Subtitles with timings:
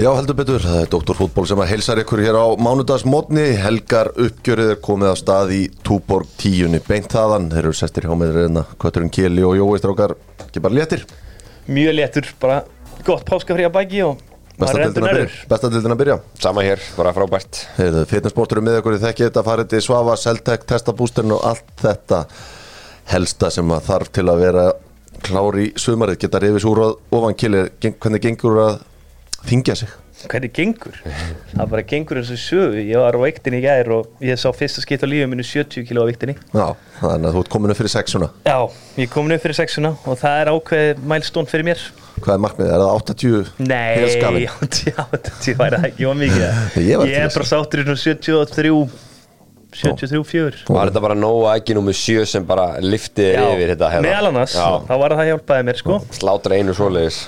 [0.00, 1.12] Já, heldur betur, það er Dr.
[1.12, 5.58] Fútból sem að heilsar ykkur hér á mánudagsmótni Helgar uppgjörið er komið á stað í
[5.84, 6.80] Túborg tíunni.
[6.86, 10.16] Beint þaðan Þeir eru sestir hjá með reyna, Kötturinn Kili og Jói Strákar.
[10.46, 11.04] Ekki bara léttir,
[11.68, 12.62] Mjög léttur, bara
[13.04, 16.18] gott páskafrí að bæki og besta maður dildin endur að byrja, besta dildin að byrja.
[16.48, 17.62] Sama hér, bara frábært.
[18.08, 22.24] Fitnessportur er með ykkur í þekki þetta farið til Svafa, Seltek, testabústin og allt þetta
[23.12, 24.70] helsta sem að þarf til að vera
[25.20, 26.22] klár í sumarið.
[26.24, 28.86] Geta reyfis úr og ofan Kili, hvernig gengur að
[29.48, 29.92] þingja sig?
[30.20, 30.96] Hvernig gengur?
[31.54, 34.50] Það bara gengur eins og sögu Ég var á viktinni í gær og ég sá
[34.52, 36.66] fyrsta skipt á lífið minu 70 kg á viktinni Já,
[37.00, 38.58] þannig að þú ert kominu fyrir sexuna Já,
[39.00, 41.84] ég er komin upp fyrir sexuna og það er ákveðið mælstón fyrir mér
[42.20, 42.72] Hvað er markmiðið?
[42.74, 44.44] Er það 80 Nei, helskafin?
[44.44, 44.52] já,
[44.92, 46.44] já, þetta væri það ekki ómikið
[46.90, 48.74] Ég var Ég er bara sáttur í svona 73
[49.70, 54.08] 73, 4 Var þetta bara nóga ekki nummer sjö sem bara liftið yfir þetta hérna?
[54.08, 57.20] meðal annars, Já, þá var það hjálpaði mér sko slátra einu svoleiðis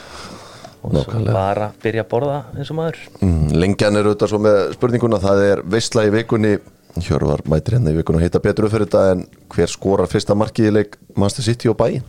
[0.82, 3.00] og svo var að byrja að borða eins og maður.
[3.22, 6.56] Mm, Lengjan er auðvitað svo með spurninguna það er veistla í vikunni.
[6.92, 9.22] Hjörvar mætir hérna í vikunni að heita betur upp fyrir þetta en
[9.54, 12.04] hver skorar fyrsta markið í leik Manchester City og bæinn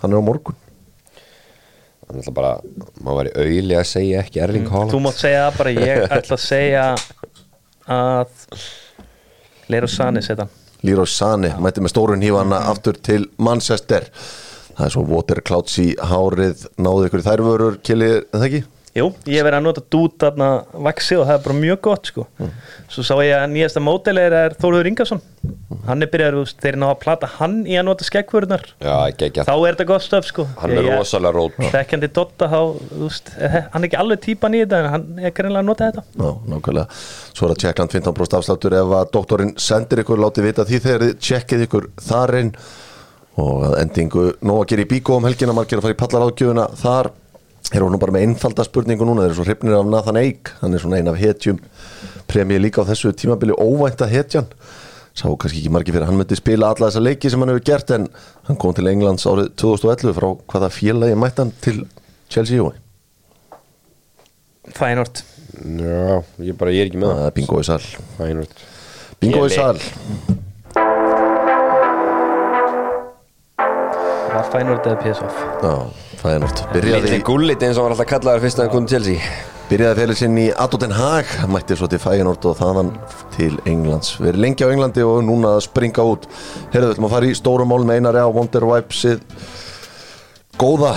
[0.00, 0.56] hann er á morgun.
[2.04, 2.50] Þannig að bara,
[3.00, 4.92] maður væri auðli að segja ekki Erling Haaland.
[4.92, 6.82] Þú mátt segja það bara, ég ætla að segja
[7.94, 8.66] að
[9.72, 10.60] Leiro Sani setja hann.
[10.84, 14.04] Leroy Sane mætir með stórun hífana aftur til Manchester
[14.74, 16.68] það er svo water clouds í hárið.
[16.78, 18.64] Náðu ykkur í þær vörur Kili, er það ekki?
[18.94, 20.48] Jú, ég hef verið að nota dút þarna
[20.86, 22.24] vaksi og það er bara mjög gott sko.
[22.94, 25.22] Svo sá ég að nýjasta mótel er, er Þórður Ingarsson
[25.88, 29.88] Hann er veist, þeir ná að plata hann í að nota skeggvörunar Þá er þetta
[29.88, 30.46] gott stöf sko.
[30.60, 34.80] Hann er rosalega rót Þekkjandi Dotta veist, er, hann er ekki alveg típan í þetta
[34.84, 36.06] en hann er greinlega að nota þetta.
[36.14, 37.02] Já, nákvæmlega.
[37.34, 41.08] Svo er að Tjekkland 15% afsláttur ef að doktorinn sendir ykkur látið vita því þegar
[41.08, 42.56] þið tjekkið ykkur þar inn
[43.40, 46.66] og að endingu nóg að gera í bíkó um helgina margir að fara í pallaráðgjöfuna
[46.80, 47.10] þar
[47.74, 50.52] erum við nú bara með einfalda spurningu núna þeir eru svo hrifnir af Nathan Eik.
[50.60, 51.58] Hann er svona ein af hetjum
[52.30, 54.46] premjið líka á þessu tímabili óvænta hetjan
[55.14, 57.66] sá kannski ekki margir fyrir að hann myndi spila alla þessa leiki sem hann hefur
[57.68, 58.08] gert en
[58.48, 61.84] hann kom til Englands árið 2011 frá hvaða félagi mætti hann til
[62.30, 62.74] Chelsea Jói?
[64.74, 65.22] Fænort
[65.54, 67.82] Já, ég bara, ég er ekki með það er bingo í sal.
[67.84, 68.64] Það Fænort
[69.22, 70.33] bingo í
[74.34, 75.26] Var Fænort eða PSV
[75.62, 78.96] Já, nátt Byrjaði, Lítið gullit eins og var alltaf kallaður fyrst að hann kom til
[78.96, 79.34] Chelsea.
[79.68, 82.90] Byrjaði fyrir sinn í Adoten Haag Mætti svo til Fæinort og þaðan
[83.36, 84.16] til Englands.
[84.18, 86.26] Verið lengi á Englandi og núna að springa út.
[86.72, 89.22] Herðu, við ætlum að fara í stórum mál með einari á Wonder Vibesið.
[90.58, 90.90] Góða,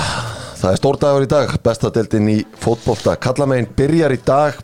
[0.63, 1.53] það er stór dagur í dag.
[1.69, 3.19] Besta deildin í fótbolta.
[3.21, 4.57] Kallamegin byrjar í dag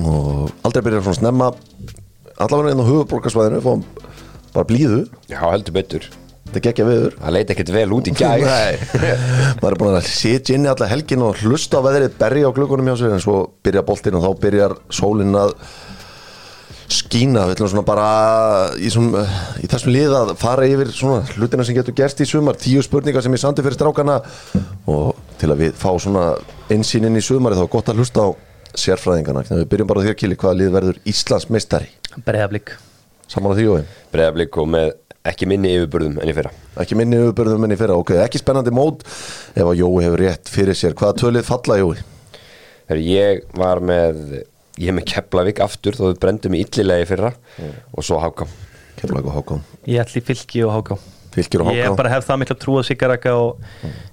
[0.00, 1.52] Og aldrei byrjar svona snemma.
[2.40, 3.84] Allavega inn á höfuborgarsvæðinu Fáum
[4.52, 5.06] bara blíðu.
[5.28, 6.08] Já, heldur betur
[6.52, 8.74] Þetta er geggja viður Það leit ekkert vel út í Nei,
[9.62, 12.92] maður er búin að sitja inni alla helgin og hlusta á veðrið, berja á glukkunum
[12.92, 15.56] hjá sér en svo byrja boltinn og þá byrjar sólinn að
[16.92, 17.46] skína.
[17.48, 18.06] Við ætlum svona bara
[18.76, 19.24] í, svona,
[19.64, 22.60] í þessum lið að fara yfir svona hlutina sem getur gerst í sumar.
[22.60, 24.18] Tíu spurningar sem ég sandi fyrir strákana.
[24.92, 26.34] Og til að við fá svona
[26.68, 28.28] einsýn inn í sumari þá er gott að hlusta á
[29.52, 31.90] að við byrjum bara þér Kili hvaða lið verður Íslands meistari
[32.24, 32.72] Breiðablík
[33.28, 34.94] saman á því og Breiðablík og með
[35.28, 36.52] ekki minni yfirbörðum enn í fyrra.
[36.82, 39.04] Ekki minni uppbyrðum enn í fyrra, ok, ekki spennandi mót.
[39.54, 42.02] Ef að Jói hefur rétt fyrir sér hvaða tölið falla Jói?
[42.88, 44.42] Þegar ég var með
[44.80, 47.32] ég er með Keflavík aftur þó við brendum í illilega í fyrra
[47.92, 48.46] og svo Háka
[48.98, 50.96] Keflag og Hákon Ég ætli fylki og háká.
[51.32, 53.60] Fylkir og Ég Hákon bara hef það mikla trú á Sigaraka og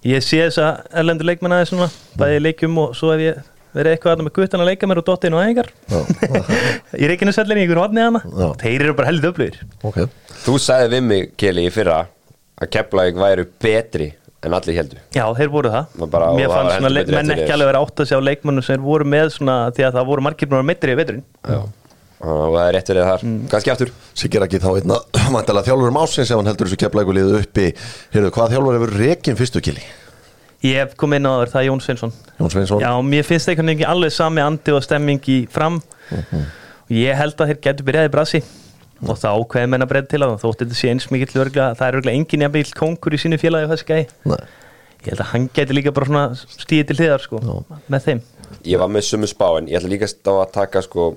[0.08, 3.42] ég sé þessa erlendur leikmenn aðeins svona bæði í leikjum og svo hef ég
[3.76, 5.70] verið eitthvað að með guttan að leika mér og dottinn og æfingar?
[6.98, 8.48] Ég er ekki nú sellinni í ykkur hodni hana Já.
[8.64, 10.00] Þeir eru bara heldur öflugir Ok,
[10.46, 12.00] Þú sagði við mig, Keli, í fyrra
[12.60, 14.10] að Keflavík væru betri
[14.46, 15.98] en allir heldur Já, þeir voru það.
[16.10, 19.34] Bara- Mér fannst svona menn ekki alveg vera átt að sjá leikmennu sem voru með
[19.36, 21.26] svona því að það voru margir að meitri í veturinn.
[21.44, 21.60] Já.
[22.20, 23.22] Og það er rétt verið þar.
[23.52, 23.92] Ganski aftur.
[24.20, 24.98] Sigur ekki þá einna
[25.36, 27.68] Mæntalega þjálfur um ásins ef hann heldur þessu keflæku liðu uppi.
[28.16, 29.84] Heyrðu, hvað þjálfur hefur rekin fyrstu kili?
[30.66, 32.14] Ég hef komið inn á þér, það er Jón Sveinsson.
[32.40, 32.82] Jón Sveinsson.
[32.84, 35.82] Já, mér finnst einhvern veginn alveg sami andi og stemming í fram.
[36.10, 36.42] Mhm.
[36.90, 38.42] og ég held að þeir getur byrjaði brasi.
[39.06, 41.88] Og þá kveð menn að breyða til að þótt þetta sé eins mikill örgla, það
[41.88, 44.38] er örgla engin jafnvel konkur í sínu félagi og þessi Nei.
[45.06, 48.22] ég held að hann geti líka bara svona stíði til hliðar sko, með þeim.
[48.66, 51.16] Ég var með sumu spá en ég ætla líka að taka sko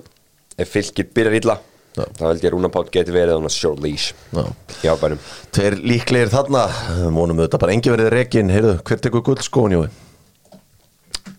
[0.57, 1.57] ef fylgir byrjar illa
[1.93, 2.05] Já.
[2.17, 4.45] þá held ég að Rúna Pátt geti verið on a short leash Já.
[4.81, 5.19] í ábænum.
[5.53, 6.63] Tveir líklegir þarna
[7.13, 8.49] Mónum auðvitað bara engi verið rekin.
[8.53, 9.85] Heyrðu, hver tekur guldskóin Jói?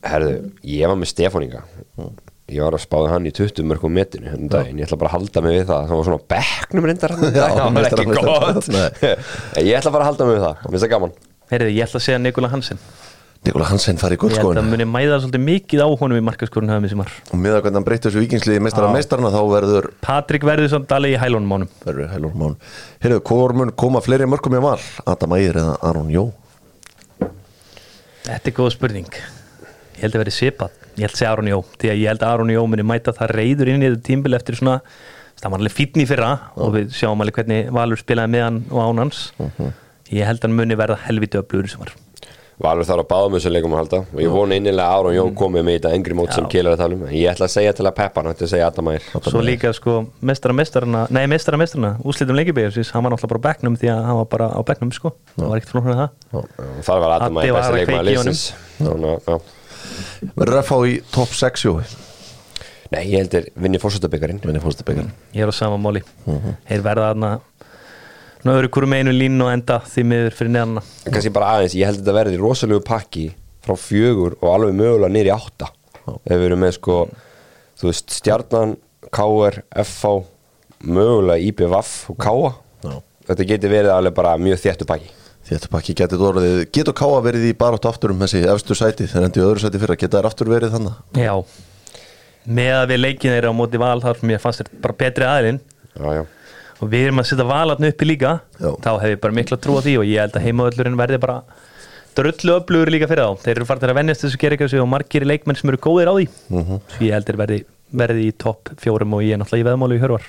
[0.05, 0.37] Herðu,
[0.69, 1.65] ég var með Stefáninga
[2.53, 5.11] ég var að spáði hann í 20 mörgum metinu hérna um daginn, ég ætla bara
[5.13, 5.87] að halda mig við það.
[5.89, 8.69] Það var svona á bekknum reyndar hann Já, það var ekki gott.
[8.75, 9.15] Nei.
[9.71, 11.15] ég ætla bara að halda mig við það, mér finnst það gaman.
[11.55, 12.83] Heyrðu, ég ætla að segja Nikola Hansen
[13.45, 16.23] Nikola Hansen fari í ég held að guldskóin muni mæða svolítið mikið á honum í
[16.25, 18.95] markaskorun og með að hvernig hann breytti þessu vikingsliði meistara Já.
[18.97, 21.73] meistarana þá verður Patrik verður samt alveg í hælunum á honum.
[21.85, 22.55] Verður heilur mán
[23.05, 24.79] Heyrðu, hvor mun koma fleiri mörgum í val?
[25.05, 26.25] Adam Ægir eða Aron Jó?
[28.25, 29.11] Þetta er góð spurning.
[29.13, 30.79] Ég held að verði svipað.
[30.95, 33.13] Ég held að segja Aron Jó Því að ég held að Aron Jó muni mæta
[33.13, 34.79] það reyður inn í þetta tímbil eftir svona
[35.43, 38.63] Það var alveg fínn í fyrra og við sjáum alveg hvernig Valur spilaði með hann
[38.71, 39.21] og án hans.
[40.09, 41.93] Ég held að hann muni verða helviti öflugur sem var
[42.63, 43.99] Valur þarf að báða með þessu leikum að halda.
[44.15, 46.51] Og ég vona innilega að Áron Jón komið með þetta engri mót sem Já.
[46.53, 47.03] Kjell er að tala um.
[47.09, 49.43] En ég ætla að segja til að peppa hann ætla að segja Adam Ægir Svo
[49.43, 49.97] líka sko
[50.31, 54.01] mestara mestarana Nei mestara mestarana Úslitum leikibæjarsins Hann var náttúrulega bara á bekknum Því að
[54.07, 55.09] hann var bara á bekknum sko.
[55.35, 56.09] Það var ekkert flóknar það.
[56.87, 58.07] Það var Adam Addi Ægir var besti að honum.
[58.13, 58.43] liðsins.
[58.79, 59.53] Þannig að,
[60.39, 61.85] verður að fá í top 6 Jói?
[62.95, 64.39] Nei, ég heldur vinni fórsöldabikarin
[68.45, 71.33] er Ná öðru hverju með einu línu og enda því miður fyrir neðanna En kannski
[71.33, 73.25] bara aðeins, ég held að þetta verði rosalegu pakki
[73.65, 75.71] frá fjögur og alveg mögulega í átta.
[76.05, 76.99] Ef við erum með sko
[77.81, 78.77] þú veist, Stjarnan,
[79.09, 80.15] KR, FH
[80.85, 82.55] mögulega IBVF og KA
[83.25, 85.13] þetta getur verið alveg bara mjög þéttu pakki.
[85.45, 89.05] Þetta pakki getur orðið Getur Káa verið í barátt aftur um þessi efstu sæti?
[89.11, 91.35] Þegar endi í öðru sæti fyrir Geta þær aftur verið þannig Já.
[92.45, 95.29] Með að við leikin þeirra á móti val þar sem ég fannst þetta bara betri
[95.29, 95.61] aðilinn.
[95.95, 96.23] Já, já,
[96.85, 98.35] og við erum að setja valatn uppi líka.
[98.61, 98.71] Já.
[98.85, 101.39] þá hef ég bara mikla trú á því og ég held að heimaöllurinn verði bara
[102.15, 103.43] drullu öflugur líka fyrir þá.
[103.45, 106.27] Þeir eru farið að vennjast þessu gerikjási og margir leikmenn sem eru góðir á því.
[106.55, 106.83] Mhm.
[107.01, 107.59] svo ég held þeir verði,
[107.95, 110.29] verði í topp fjórum og ég er náttúrulega í veðmálu í hörvar.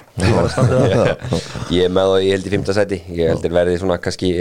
[1.75, 4.00] Ég að er með það, ég held í fymta seti ég held þeir verði svona
[4.01, 4.31] kannski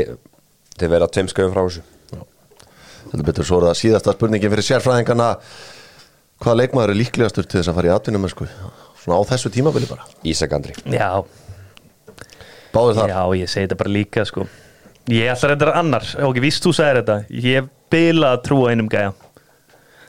[0.78, 1.84] þeir verða tveim skauðum frá þessu.
[3.12, 5.28] Þetta betur svo er það síðasta spurningin fyrir sérfræðingana.
[6.42, 8.24] Hvaða leikmaður er líklegastur til þess að fara í atvinnum
[9.04, 10.06] Svona á þessu tímabili bara.
[10.26, 10.74] Ísak Andri.
[10.88, 11.22] Já,
[12.74, 13.12] Báður þar.
[13.14, 14.46] Já, ég segi þetta bara líka sko.
[15.12, 16.08] ég ætla að þetta annar.
[16.24, 17.18] Og ekki víst þú sagðir þetta.
[17.30, 19.12] Ég hef bilað að trúa einum gæja.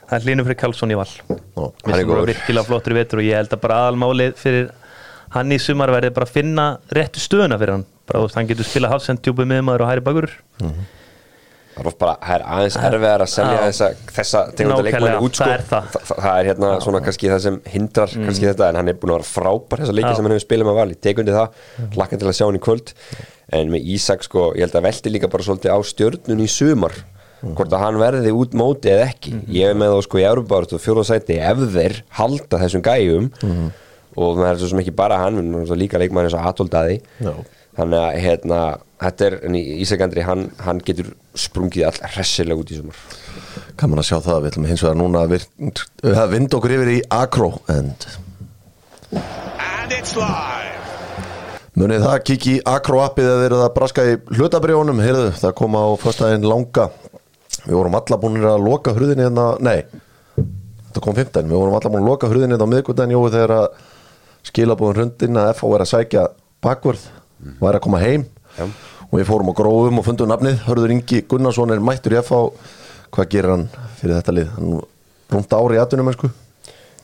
[0.06, 1.08] Það er hlýnum fyrir Karlsson í val.
[1.28, 2.32] Mér er sem voru góður.
[2.32, 4.68] virkilega flottur í vetur og ég held að bara aðalmálið fyrir
[5.34, 7.86] hann í sumar verði bara að finna réttu stöðuna fyrir hann.
[8.06, 10.30] Bara hann getur spila hafsendjúbu miðmaður og hæri bakur
[11.76, 15.44] Það er bara, það er aðeins erfiðar að selja þessa, þessa tegunda leikmanni út sko.
[15.44, 15.88] það er það.
[15.96, 19.12] Þa, það, er hérna svona kannski það sem hindrar kannski þetta en hann er búin
[19.12, 22.30] að vera frábær þessa leiki sem hann hefur spilað með vali, tekundi það lakkan til
[22.30, 22.94] að sjá hann í kvöld.
[23.60, 26.96] En með Ísak sko, ég held að velti líka bara svolítið á stjörnun í sumar
[27.46, 29.34] hvort að hann verði út móti eða ekki.
[29.52, 33.28] Ég er með þá sko í Európárat og fjóðarsæti ef þeir halda þessum gæjum.
[34.16, 35.42] Og það er svo sem ekki bara hann
[35.76, 37.02] líka leikmann eins og Atoldaði
[37.76, 38.58] þannig að hérna,
[39.04, 41.10] þetta er en Ísak Andri, hann, hann getur
[41.40, 43.00] sprungið all hressilega út í sumar.
[43.76, 45.34] Kannan að sjá það, við ætlum hins vegar núna að
[46.12, 48.06] að vinda okkur yfir í Akro and
[49.12, 50.72] And it's live.
[51.76, 55.84] munið það kiki í Akro appið verið að braska í hlutabrjónum heyrðu, það kom á
[56.00, 56.88] fyrstæðin langa.
[57.66, 59.84] Við vorum alla búinir að loka hurðinni hérna, nei
[60.96, 63.52] þetta kom 15, við vorum alla búin að loka hurðinni hérna á miðgutæðin jói þegar
[63.56, 63.66] að
[64.46, 66.22] skilabúin hrundin að FH var að sækja
[66.64, 67.02] bakvörð,
[67.60, 68.24] var að koma heim.
[68.56, 68.64] Já.
[69.06, 72.40] Og við fórum á grófum og fundum nafnið, Hörður Ingi Gunnarsson er mættur í FH,
[73.14, 73.68] hvað gerir hann
[74.00, 74.80] fyrir þetta lið, hann
[75.32, 76.32] rúmt ári í atvinnum sko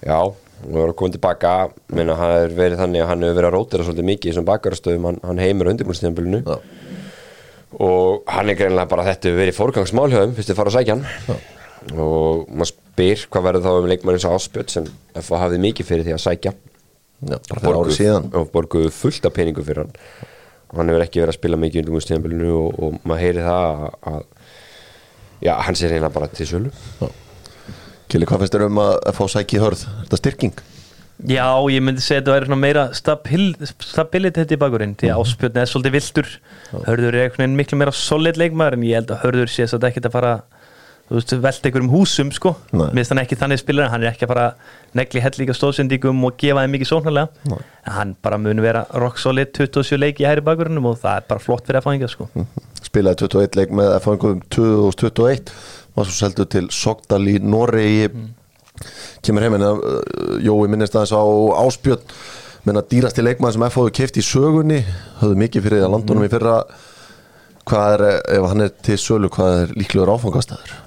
[0.03, 0.19] Já,
[0.67, 1.53] við erum komið tilbaka.
[1.95, 4.49] Menna hann hefur verið þannig að hann hefur verið að rótira svolítið mikið í þessum
[4.49, 6.57] bakarastöðum, hann, hann heimur á undirbúinstæðanbylunu Já.
[7.87, 10.97] og hann er greinlega bara að þetta hefur verið fórgangsmálhjöfum fyrst þið fara að sækja
[10.97, 11.39] hann.
[11.99, 14.91] Og maður spyr hvað verður þá um leikmann eins og áspjöld sem
[15.23, 16.55] FH hafði mikið fyrir því að sækja?
[17.31, 17.39] Já,
[17.95, 18.29] síðan.
[18.35, 19.97] Og borguðu fullt af peningu fyrir hann
[20.77, 23.97] hann hefur ekki verið að spila mikið í undirbúinstæðanbylunu og, og maður heyri það að,
[24.13, 24.23] að
[25.47, 26.73] já, hann sé reyna bara til sölu.
[28.13, 29.87] Kili, hvað finnst þér um að fá sæki í hörð?
[29.89, 30.63] Er þetta styrking?
[31.23, 33.45] Já, ég myndi segja að þetta væri svona meira stabil,
[33.85, 36.31] stabilitet í bakurinn því að áspjörn er svolítið viltur
[36.73, 39.87] Hörður er einhvern veginn miklu meira solid leikmaður en ég held að Hörður sé að
[39.87, 40.33] ekkert að fara
[41.13, 42.55] þú veist, velta einhverjum húsum sko.
[42.73, 46.25] Finnst hann ekki þannig spilar hann er ekki að fara að negli hell líka stóðsendingum
[46.25, 47.59] og gefa þeim mikið sóknarlega.
[47.99, 51.45] Hann bara mun vera rock solid 27 leiki í hæri bakurinnum og það er bara
[51.45, 52.29] flott fyrir að fá sko.
[52.83, 55.57] Spilaði 21 leik með FH 2021
[55.97, 58.09] var svo seldu til Sogdal í Noregi.
[59.23, 59.83] Kemur heim en uh,
[60.43, 61.23] Jói minnist aðeins á
[61.67, 62.15] áspjöld
[62.65, 64.81] menna dýrasti leikmaður sem FH keift í sögunni.
[65.21, 66.63] Höfðu mikið fyrir að landunum í fyrra.
[67.69, 68.07] Hvað er,
[68.39, 70.82] ef hann er til sölu hvað er líklegur áfangastæður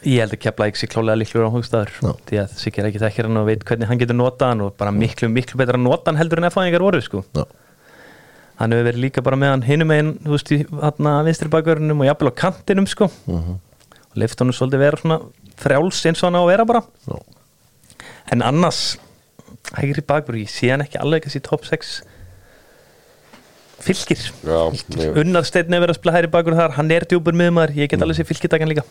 [0.00, 2.10] Ég held að kepla ekki sér klálega líklegur á hugstæður Já.
[2.28, 4.92] því að Sigur ekki þekkir hann og veit hvernig hann getur notað hann og bara
[4.96, 7.20] miklu, miklu betra nota hann heldur en F-fæðingar voru sko.
[7.36, 7.44] Já.
[8.62, 12.00] hann hefur verið líka bara með hann hinum einn þú veist, hann að vinstri bakverðinum
[12.00, 13.10] og jafnvel á kantinum sko.
[13.28, 15.20] Og leift honum svolítið vera svona
[15.60, 16.82] frjáls eins og hann á að vera bara.
[17.04, 17.16] Já.
[18.32, 18.80] en annars
[19.76, 21.92] hægri bakverð, ég sé hann ekki alveg þessi top 6
[23.84, 24.58] fylgir Já,
[24.96, 25.20] mjög.
[25.22, 26.74] Unnar Steinn hefur verið að spila hægri bakverð þar.
[26.76, 28.84] Hann er djúpur miðmaður, ég get alveg sé fylgitakan líka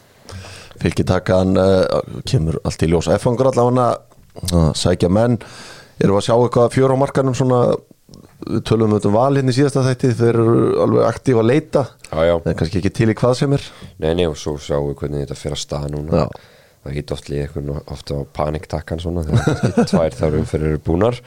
[0.80, 1.84] fylgitakan uh,
[2.30, 3.10] kemur allt í ljós.
[3.18, 3.90] F-fangur allavega
[4.54, 5.40] að sækja menn.
[6.00, 7.64] Erum við að sjá eitthvað fjör á markanum svona
[8.50, 11.84] við tölum um val hérna í síðasta þætti þeir eru alveg aktíf að leita.
[12.08, 12.36] Já, já.
[12.40, 13.66] en kannski ekki til í hvað sem er.
[14.00, 16.24] Nei, nei, og svo sjáum við hvernig þetta fyrir að staða núna.
[16.24, 16.48] Já.
[16.84, 21.20] Það hitt oft líka eitthvað ofta á paniktakkan svona þegar tvær þar umfyrir eru búnar.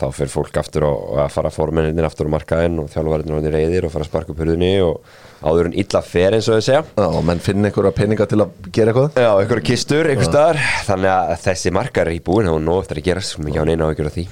[0.00, 0.92] Þá fyrir fólk aftur á,
[1.24, 4.42] að fara formenninir aftur á markaðinn og þjálfverðin og reyðir og fara að sparka upp
[4.44, 5.00] hurðinni og
[5.40, 6.82] áður en illa fer eins og þau segja.
[6.96, 9.20] Já, og menn finna einhverja peninga til að gera eitthvað.
[9.24, 10.60] Já, einhverja kistur, einhver staðar.
[10.88, 13.68] Þannig að þessi markar er í búin og nóg eftir að gerast, sem ekki á
[13.68, 14.26] neina á gera því.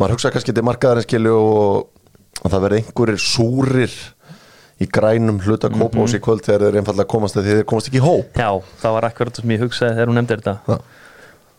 [0.00, 3.96] Maður hugsa kannski til markaðarins skilju og að það verði einhverjir súrir
[4.80, 8.00] í grænum hluta kópás í kvöld þegar þeir einfallega komast að því þeir komast ekki
[8.00, 8.32] í hóp.
[8.40, 10.56] Já, það var akkurat það sem ég hugsaði þegar hún nefndi þetta.
[10.66, 10.98] Já.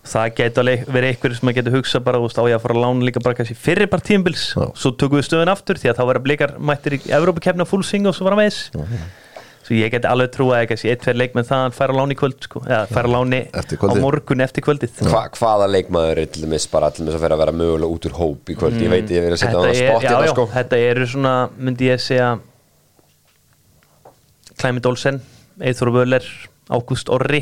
[0.01, 2.86] Það alveg verið eitthvað sem maður getur hugsað bara úst, á ég að fara að
[2.88, 4.63] lána líka bara kannski fyrir bara tímbils Já.
[4.74, 8.10] svo tökum við stöðun aftur því að þá verða blikar mættir í Evrópakefna full sing
[8.10, 8.63] og svo var að meðis
[9.62, 12.48] Svo ég geti alveg trúa að kannski eitt, tveir leikmenn þaðan færa láni í kvöld
[12.48, 15.04] sko, eða færa láni Eftir á morgun eftir kvöldið.
[15.06, 18.08] Hva, Hvaða leikmaður er til dæmis bara til dæmis að fyrir að vera mögulega út
[18.10, 18.82] úr hóp í kvöld?
[18.82, 20.48] Ég veit ég verið að setja þetta, á það spott já, hérna já, sko.
[20.56, 22.32] þetta eru svona, myndi ég segja
[24.62, 25.20] Klæmi Dólsen
[25.62, 26.24] Eithor Völler,
[26.72, 27.41] Ágúst Orri.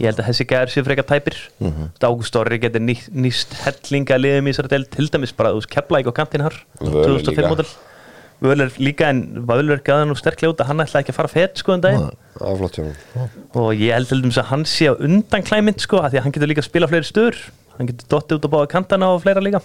[0.00, 1.36] Ég held að þessi gæðar séu frekar tæpir.
[1.60, 1.82] Mm Mhm.
[1.82, 2.08] -hmm.
[2.08, 6.14] Ágúst Orri getur ný, nýst hellinga liðum í þessari del, til dæmis bara Keflæk og
[6.14, 7.48] Kantin har Völler 2005 líka.
[7.48, 7.66] model
[8.42, 11.58] Völler líka en Völler gæði nú sterklega út að hann ætlaði ekki að fara fett
[11.58, 12.10] sko en hjá hann
[13.54, 16.22] og ég held til dæmis að hann sé á undan klæmynd sko, af því að
[16.22, 17.36] hann getur líka að spila fleiri stöður.
[17.78, 19.60] Hann getur dottið út á báða kantana og fleira líka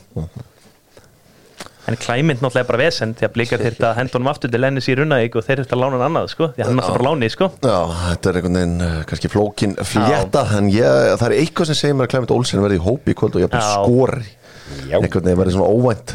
[1.88, 4.96] en klæmynd náttúrulega er bara vesen því að að henda honum aftur til ennis í
[5.00, 7.30] runnaðík og þeir að lána hann annað sko, því að hann er alltaf bara láni
[7.32, 7.48] sko.
[7.64, 11.80] Já, þetta er einhvern veginn uh, kannski flókin flétta en ég, það er eitthvað sem
[11.80, 13.86] segir mér að Clement Olsen verði í hóp í kvöld og ég bara Já.
[13.86, 14.34] skori.
[14.68, 14.98] Já.
[15.00, 16.12] einhvern veginn verði svona óvænt.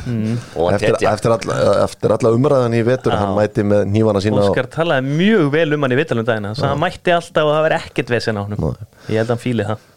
[0.60, 1.54] Og að eftir, eftir, alla,
[1.86, 3.22] eftir alla umræðan í vetur Já.
[3.22, 6.68] hann mæti með nývana sína Óskar talaði mjög vel um hann í vitalum dagina þannig
[6.68, 8.58] að hann mætti alltaf og það verði ekkert vesen á hann
[9.08, 9.88] ég held að hann fíli það.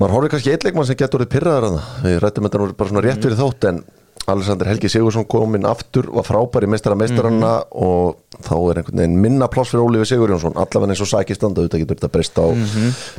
[0.00, 2.68] Maður horfir kannski eitt leikmann sem getur orðið pyrraðar að það við rættum þetta nú
[2.78, 3.82] bara svona rétt fyrir þótt en
[4.30, 9.22] Alexander Helgi Sigursson kominn aftur var frábær í meistara meistaranna og þá er einhvern veginn
[9.22, 10.58] minna pláss fyrir Ólífi Sigurjónsson.
[10.58, 12.46] Allavega eins og sæki standa auðvitað getur þetta breyst á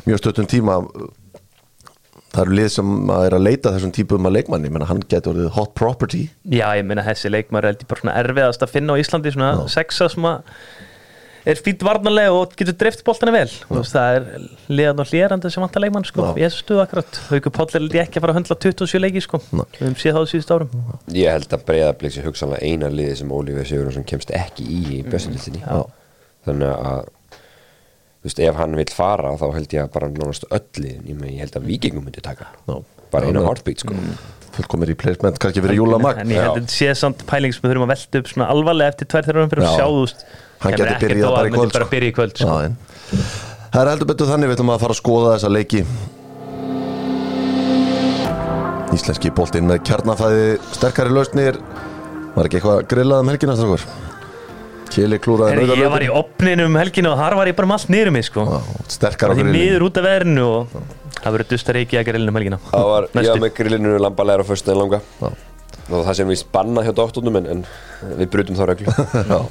[0.08, 0.78] mjög stöttum tíma.
[2.32, 5.34] Það eru lið sem að er að leita þessum típum að leikmanni, menna hann getur
[5.34, 6.22] orðið hot property.
[6.48, 10.08] Já, ég meina þessi leikmar er bara svona erfiðast að finna á Íslandi svona sexa
[10.14, 10.56] sem að
[11.48, 13.48] er fýtt varnarlega og getur dreift boltana vel.
[13.72, 14.26] Og það er
[14.70, 18.26] liðan og hlérandi sem vantar leikmann sko, ég stuðu akkurat Haukur Páll er ekki að
[18.26, 20.76] fara að höndla 27 leiki sko, við höfum séð það á síðust árum.
[21.16, 25.02] Ég held að breyðablík sé hugsanlega eina liði sem Ólífið Sigurðarsson kemst ekki í í
[25.08, 25.64] bestundildinni
[26.46, 27.10] þannig að
[28.22, 31.40] þú veist, ef hann vil fara þá held ég að bara nánast öll liðin ég,
[31.42, 32.52] held að vikingum myndi taka.
[32.68, 32.78] Já.
[33.12, 33.96] bara eina heartbeat sko.
[34.52, 37.54] Fullkomir í placement, kannski fyrir Júla Mag en ég held að þetta sé samt pæling
[37.56, 39.68] sem við þurfum að velta upp svona alvarlega eftir tvær þeirra fyrir Já.
[39.70, 40.24] að sjá þú veist
[40.62, 42.48] hann ekkert byrjað á bara í kvöld bara byrja í kvöld sko.
[42.48, 42.76] Já, en.
[43.72, 45.82] það er heldur betur þannig við ætlum að fara að skoða þessa leiki.
[48.92, 51.58] Íslenski boltinn með kjarnafæði sterkari lausnir.
[52.32, 53.86] Var ekki eitthvað grillað um helgina strákur?
[54.92, 57.92] Kili klúraði Herri, ég var í opninu um helginu og þar var ég bara allt
[57.92, 58.44] niður mig sko.
[58.44, 59.54] Já, sterkar á grillinu.
[59.56, 60.74] miður út af verðinu og
[61.16, 62.58] það verður dustar ekki að grillinu um helgina.
[62.68, 65.30] Það var, var með grillinu lambalega á föstu en langa Já.
[65.92, 67.64] Það sem við spanna hjá doktornum en, en
[68.18, 68.94] við brutum þá reglu.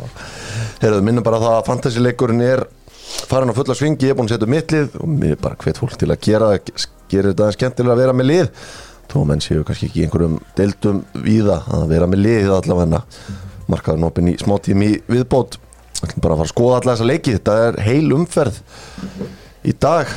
[0.82, 2.64] Heyrðu, minnum bara það að fantasy-leikurinn er
[3.30, 5.42] farin á fulla svingi, ég er búin að setja upp mitt lið og mér er
[5.42, 6.54] bara hvet fólk til að gera
[7.12, 8.50] gerir þetta skemmtilega að vera með lið.
[9.12, 13.02] Þó menn séu kannski ekki einhverjum deildum víða að vera með lið allavega.
[13.72, 15.58] Markaður nópin í smá tími viðbót.
[16.16, 17.36] Bara að fara að skoða alla þessa leiki.
[17.38, 18.62] Þetta er heil umferð
[19.68, 20.14] í dag.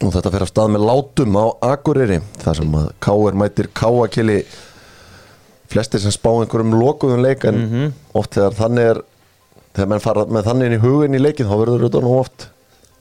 [0.00, 3.36] Og þetta fer af stað með látum á Akureyri þar sem að K.R.
[3.38, 4.40] mætir K.A.Kili
[5.72, 9.00] flestir sem spá einhverjum lokuðum leik en oft þegar þannig er
[9.76, 12.46] þegar menn fara með þannig inn í hugin í leikin þá verður þetta nú oft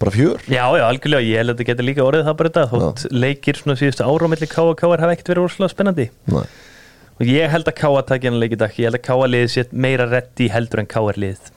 [0.02, 0.42] bara fjör.
[0.52, 3.60] Já, já, algjörlega, ég held að þetta getur líka orðið það bara þetta þótt leikir
[3.62, 6.08] svona síðustu ára á milli K og K hafa ekkert verið úrslega spennandi.
[6.28, 6.44] Nei.
[7.16, 8.76] og ég held að K að takja hann leik í dag.
[8.76, 11.48] Ég held að K að liðið sér meira reddi heldur en K er liðið.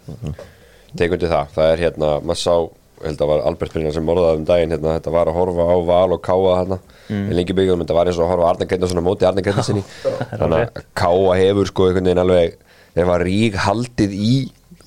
[0.99, 2.55] Tekundi það, það er hérna, maður sá
[2.99, 5.67] ég held að var Albert Brynjar sem morðaði um daginn hérna, þetta var að horfa
[5.69, 6.79] á val og káa hérna
[7.09, 7.27] mm.
[7.39, 9.85] lengi byggjum, þetta var eins og að horfa Arne Gretnarsson á móti Arne Gretnarssoni
[10.41, 12.57] þannig að káa hefur sko einhvern veginn alveg
[12.97, 14.33] þeir var rík haldið í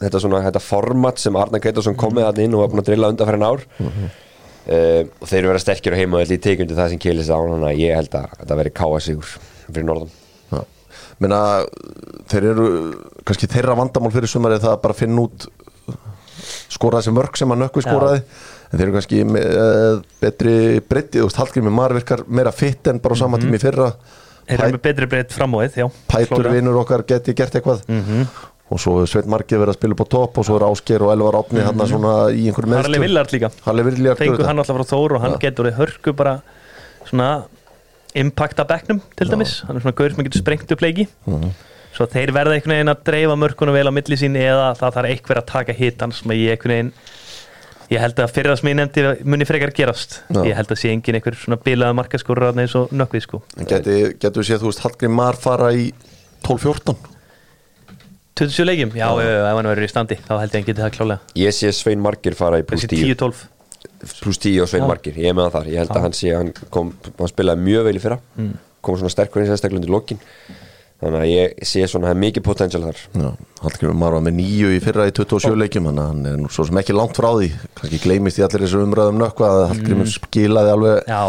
[0.02, 2.92] þetta svona, þetta format sem Arne Gretnarsson kom með hann inn og var búin að
[2.92, 4.12] drilla undan fyrir ár mm
[4.62, 7.96] og þeir eru verið sterkir og í tekundi það sem kýlist á þannig að ég
[7.98, 9.32] held að þetta veri káa sigur
[9.66, 10.12] fyrir norðan.
[10.52, 10.62] Já.
[11.22, 11.40] Meina,
[12.30, 12.68] þeir eru
[13.26, 15.48] kannski þeirra vandamál fyrir sumarið það að bara finna út
[16.72, 18.24] skoraði sem mörg sem að nökkvi skoraði.
[18.72, 20.56] En þeir eru kannski með eh, betri
[20.88, 23.90] breytti, þú veist, Hallgrími Mar virkar meira fitt en bara á sama tími í fyrra.
[24.48, 25.88] Þeir eru með betri breytt fram á þið, já.
[26.12, 26.56] Pætur klárlega.
[26.56, 27.84] vinnur okkar geti gert eitthvað.
[28.72, 31.10] Og svo Sveit Margir verið að spila upp á topp og svo er Ásgeir og
[31.12, 33.50] Elvar Átni hann svona í einhverjum Harli Villard líka.
[34.22, 36.38] Fengur hann alltaf frá Þór og hann getur orðið hörku bara
[37.04, 37.28] svona
[38.16, 41.06] impacta bekknum til dæmis, hann er svona gaur sem getur sprengt upp leiki
[41.96, 45.12] svo þeir verða einhvern veginn að dreifa mörkunum vel á milli sín eða það þarf
[45.12, 46.94] einhver að taka hitan sem ég einhvern veginn
[47.92, 50.22] ég held að fyrir það sem ég nefndi muni frekar gerast.
[50.32, 50.42] Já.
[50.48, 53.42] ég held að sé engin einhver svona bilaða markaskorur eins og nökkvið sko.
[53.68, 55.90] Getur við séð, þú veist, Hallgrim Mar fara í
[56.48, 56.96] 12-14
[58.42, 59.32] 27 leikjum, já, já.
[59.44, 61.72] ef hann verður í standi þá held ég að hann geti það klálega Ég sé
[61.76, 63.44] Svein Margir fara í pluss þessi 10 10-12
[64.22, 64.88] pluss 10 og Svein Já.
[64.90, 67.66] Margir, ég er með hann þar ég held að hann sé, hann kom, hann spilaði
[67.68, 68.18] mjög vel í fyrra.
[68.40, 68.54] Mm.
[68.82, 70.22] kom svona sterkur eins og stekla undir lokin
[71.02, 73.02] þannig að ég sé svona, það er mikið potential þar.
[73.18, 73.28] Já,
[73.62, 76.54] Hallgrim Mar var með nýju í fyrra í 27 leikjum þannig að hann er nú
[76.54, 77.50] svo sem ekki langt frá því.
[77.80, 81.22] Kannski gleymist í allir þessu umræðum nökkva að Hallgrim skilaði alveg já,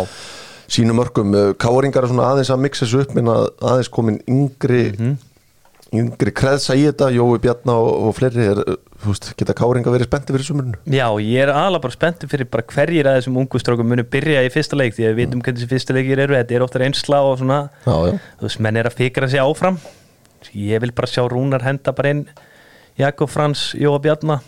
[0.76, 3.38] sínum mörgum Káringar er svona aðeins að mixa þessu upp minna
[3.73, 4.85] aðeins komin yngri
[5.92, 8.61] yngri kreðsa í þetta Jói Bjarna og, og fleiri er,
[9.04, 12.64] veist, geta Káringar verið spennti fyrir sumurinu Já, ég er alveg bara spenntur fyrir bara
[12.72, 15.61] hverjir að þessum ungu strákum munu byrja í fyrsta leik því að við vitum hvernig
[15.61, 17.58] þessi fyrsta leikir eru þetta er ofta reynsla og svona.
[17.84, 19.78] Já, já, þú veist, menn er að fikra sig áfram.
[20.56, 22.25] Ég vil bara sjá Rúnar henda bara inn
[22.99, 24.40] Jakob Frans, Jóa Bjarna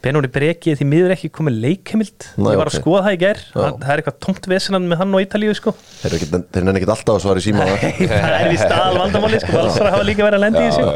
[0.00, 2.26] Benóri Breki því miður ekki komið leikheimild.
[2.40, 2.80] Nei, ég var að ok.
[2.80, 3.58] skoða það í ger Já.
[3.60, 5.74] það er eitthvað tómt vesenan með hann og Ítalíu sko.
[6.00, 7.66] Þeir, er nenni ekkit alltaf að svara í síma.
[8.00, 10.86] Það er við staðal vandamáli sko, valsara hafa líka verið að lendi í þessu.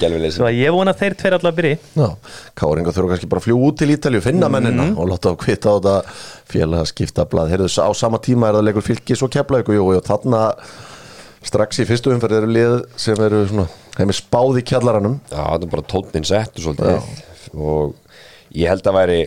[0.00, 1.78] Það er svo að ég vona að þeir tveir allar byrji.
[1.94, 2.08] Já,
[2.58, 5.70] Káringar þurfa kannski bara að fljú út til Ítalíu finna mennina og láta á kvita
[5.70, 5.96] á þetta
[6.50, 10.02] félag skipta blað, heyrðu á sama tíma er það leikur fylgis og kepla ykkur og
[10.10, 10.42] þarna
[11.46, 15.18] strax í fyrstu umferð eru lið sem eru svona, er spáð í kjallaranum.
[15.30, 17.20] Já, það er bara tónnin settur svolítið.
[17.56, 17.94] Og
[18.56, 19.20] ég held að væri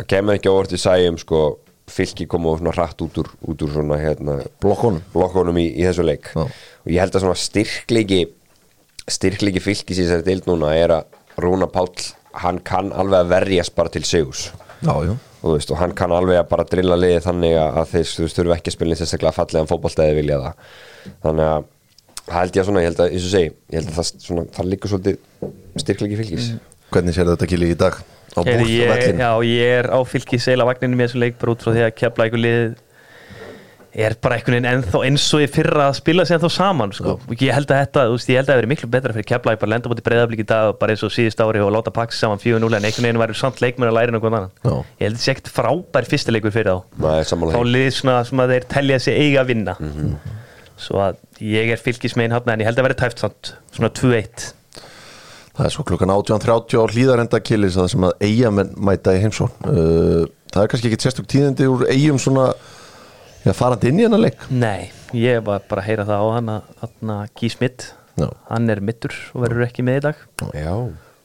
[0.00, 1.42] að kemur ekki á orðið sæjum sko,
[1.90, 6.06] fylki koma svona hratt út úr, út úr svona hérna blokkonum blokkunum í, í þessu
[6.06, 6.30] leik.
[6.32, 6.46] Já.
[6.48, 8.22] og ég held að svona styrkleiki
[9.04, 11.92] styrkleiki fylkis í þessari deild núna er að Rúna Páll
[12.40, 16.40] hann kann alveg að verjast bara til já, og, þú veist, og hann kann alveg
[16.40, 20.40] að bara drilla liði þannig að þeir þurfa ekki að neitt sérstaklega fallegan fótboltaði vilja
[20.42, 20.66] það.
[21.24, 21.68] Þannig að
[22.24, 24.10] það held ég að svona, ég held að, eins og segi ég held að það,
[24.24, 26.50] svona, það líka svolítið styrkleiki fylgis
[26.94, 27.98] hvernig sér þetta kili í dag
[28.34, 31.70] Heyrðu, ég, já, ég er á fylki seila vagninu með þessu leik bara út frá
[31.74, 32.74] því að kepla einhver lið
[33.94, 37.14] er bara einhvern veginn ennþá eins og í fyrra að spila sig ennþá saman sko.
[37.38, 39.54] ég held að þetta, þú veist, ég held að það veri miklu betra fyrir kepla
[39.60, 42.42] bara lenda búti breyðablík í dag bara eins og síðust ári og láta pakka saman
[42.42, 44.50] 4-0 en einhvern veginn væri samt leikmenn að læra einhvern annan.
[44.64, 44.74] Já.
[44.98, 46.78] ég held að þetta sé ekkert frábær fyrsta leikur fyrir þá.
[47.06, 47.22] Nei,
[47.54, 49.76] þá lið svona sem að þeir telja sig eiga að vinna.
[50.74, 51.22] Svo að
[51.54, 54.50] ég er fylgismein hann en ég held að veri tæft samt svona 2-1
[55.54, 59.52] Það er svo klukkan 18.30 á hlýðarenda kilis það sem að eigamenn mæta í heimsón
[59.68, 62.48] uh, Það er kannski ekki sérstök tíðindi úr eigum svona
[63.44, 64.44] já, farandi inn í hennar leik?
[64.54, 68.28] Nei, ég var bara að heyra það á hann að, að Gí Smitt Já.
[68.50, 70.20] hann er mittur og verður ekki með í dag.
[70.54, 70.74] Já,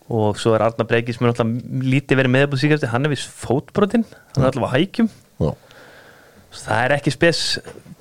[0.09, 3.05] og svo er Arna Breykis sem er náttúrulega lítið verið með upp á síkast hann
[3.05, 5.11] er vist fótbrotinn, hann er alltaf á hækjum.
[5.37, 5.51] Já,
[6.63, 7.43] það er ekki spes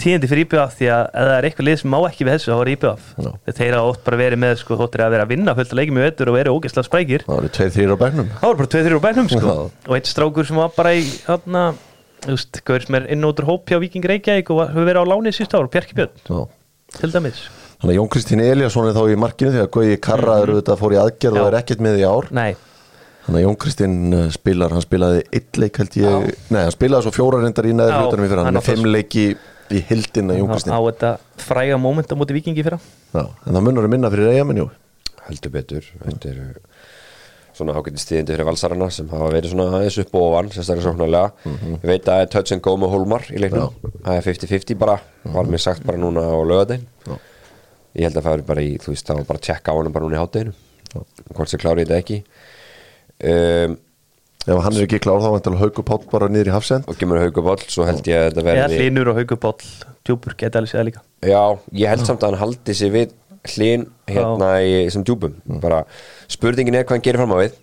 [0.01, 2.53] tíðindi fyrir IBF því að ef það er eitthvað lið sem má ekki við þessu
[2.53, 3.29] þá er IBF Já.
[3.59, 5.99] þeir hafa ótt bara verið með sko, þóttir að vera að vinna fullt að leikjum
[5.99, 7.25] í vettur og verið ógeðslega sprækir.
[7.29, 9.45] Það eru tveir þrýr á bæknum það var bara 2-3 úr bænum sko.
[9.49, 9.89] Já.
[9.89, 11.65] og einn strákur sem var bara í þarna,
[12.25, 14.89] þú veist, gaur sem er inn og út úr hóp hjá Viking Reykjavík og hefur
[14.89, 16.41] verið á láni síðust ára, Bjarki Björn, Já.
[16.99, 17.43] Til dæmis.
[17.79, 20.77] Þannig að Jón Kristín Eliasson er þá í markinu því að Gauji Karra eru þetta
[20.81, 21.49] fór í aðgerð og Já.
[21.53, 22.31] er ekkert með í ár.
[22.35, 22.49] Nei,
[23.29, 27.05] Þannig að Jón Kristín uh, spilar, hann spilaði eitt leik held ég, nei hann spilaði
[27.05, 29.25] svo fjóra reyndar í neðri Já, hlutunum í fyrir hann hann með fimm leiki
[29.75, 31.11] í hildina Jón á, Kristín á þetta
[31.43, 32.79] fræga moment á móti Vikingi fyrra?
[33.13, 34.69] Já, en það munur að minna fyrir eigamenn jú.
[35.29, 35.89] Heldur betur.
[36.05, 36.43] Þetta er
[37.59, 41.33] svona ágætti stíðindi fyrir valsarana sem hafa verið svona aðeins upp og ofan sérstaklega sóknarlega.
[41.75, 43.75] Ég veit að það er touch and go með Hólmar í leiknum.
[44.05, 44.95] Það er 50-50 bara,
[45.35, 47.17] var mér sagt bara núna á lögadegin Já.
[47.99, 49.77] Ég held að það er bara í, þú veist, það var bara að tjekka á
[49.81, 50.55] hann bara núna í hátteginu
[51.35, 52.19] Hvort sem klári þetta ekki.
[53.29, 53.75] Um,
[54.49, 56.87] Ef hann er ekki klár þá vantar Hauku Pátt bara niður í hafsend.
[56.89, 59.71] Og kemur haugubóll, svo held ég að þetta eða verði Hlinur og Haugubóll
[60.09, 61.03] djúpur geta alveg séð líka.
[61.21, 61.43] Já,
[61.77, 63.13] ég held samt að hann haldi sig við
[63.53, 65.35] hlinn hérna í þessum djúpum.
[65.61, 65.83] Bara
[66.33, 67.59] spurningin er hvað hann gerir fram á við.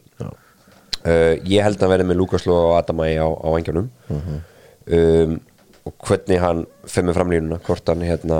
[1.05, 5.35] Uh, ég held að hann verði með Lukas Ló og Adamæ á, á vangjónum um,
[5.85, 8.39] og hvernig hann fer með framlínuna, hvort hann hérna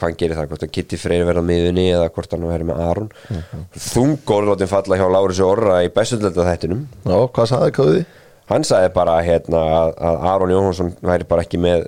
[0.00, 2.82] hvað hann gerir það, hvort að Kitty Freyr verða miðunni eða hvort hann verði með
[2.86, 3.12] Aron.
[3.28, 3.68] Mm -hmm.
[3.90, 8.04] þungor látin falla hjá Lárusi Orra í bestundölda þættinum Já, hvað sagði Kauði?
[8.50, 11.86] hann sagði bara hérna að, að Aron Jóhansson væri bara ekki með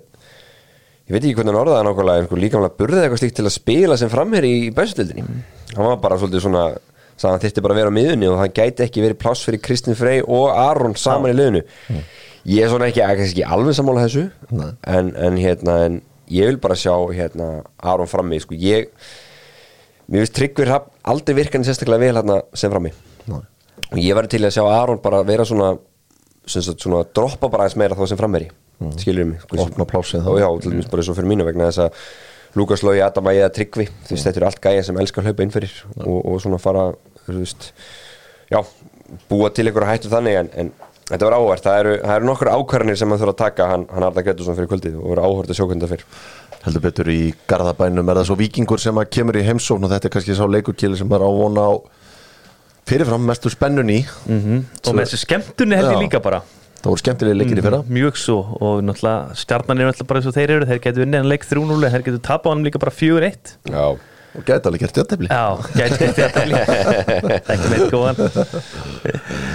[1.08, 4.12] ég veit ekki hvernig hann orðaði nákvæmlega líkamlega burðið eitthvað slíkt til að spila sem
[4.12, 5.24] framherri í bæstildinni
[5.74, 6.66] hann var bara svolítið svona
[7.22, 10.22] hann þyrfti bara að vera miðunni og það gæti ekki verið pláss fyrir Kristinn Frey
[10.22, 11.62] og Aron saman í liðinu.
[12.50, 16.00] Ég er svona ekki, ekki alveg sammála þessu en, en hérna en
[16.32, 18.56] ég vil bara sjá hérna Aron frammi sko.
[18.56, 18.90] ég
[20.08, 22.92] mér finnst Tryggvi Rapp aldrei virkan sérstaklega vel hérna sem frammi
[23.30, 23.40] Nei.
[23.90, 25.74] og ég verður til að sjá Aron bara vera svona
[26.46, 28.92] sem sagt, svona droppa bara aðeins meira þá sem framveri mm.
[28.98, 30.32] skilur mig Opna plássið þá.
[30.42, 32.06] já, til dæmis bara svo fyrir mínu vegna þess að
[32.58, 35.30] Lukas Lói, Adam Ægið að Tryggvi þú veist, þetta eru allt gæja sem elskar að
[35.30, 36.88] hlaupa inn fyrir og, og svona fara,
[37.24, 37.70] þú veist
[38.52, 38.58] já,
[39.30, 40.72] búa til að hættu þannig en, en
[41.12, 43.84] þetta var áhvert, það eru, það eru nokkur ákvarðanir sem maður þurfa að taka, hann,
[43.92, 46.06] hann Arda Gretusson fyrir kvöldið og voru áhvert að sjókunda fyrir.
[46.62, 47.20] Heldur betur í
[47.50, 50.44] Garðabænum er það svo vikingur sem að kemur í heimsókn og þetta er kannski sá
[50.46, 51.72] leikukili sem er á vona á
[52.88, 56.02] fyrirfram mestu spennun í og með þessu skemmtunni held ég Já.
[56.02, 56.42] líka bara.
[56.82, 57.78] Það voru skemmtilega leikir í fyrra.
[57.86, 58.38] Mjög svo.
[58.58, 60.66] Og náttúrulega stjarnan er náttúrulega bara eins og þeir eru.
[60.66, 63.84] Þeir getur unnið hann leik 3-0 en þeir getur tapað hann líka bara 4-1 Já,
[64.32, 65.44] og gæti alveg gert jötefli Já,
[65.76, 66.42] gæti þetta
[67.52, 68.16] ekki meitt góðan.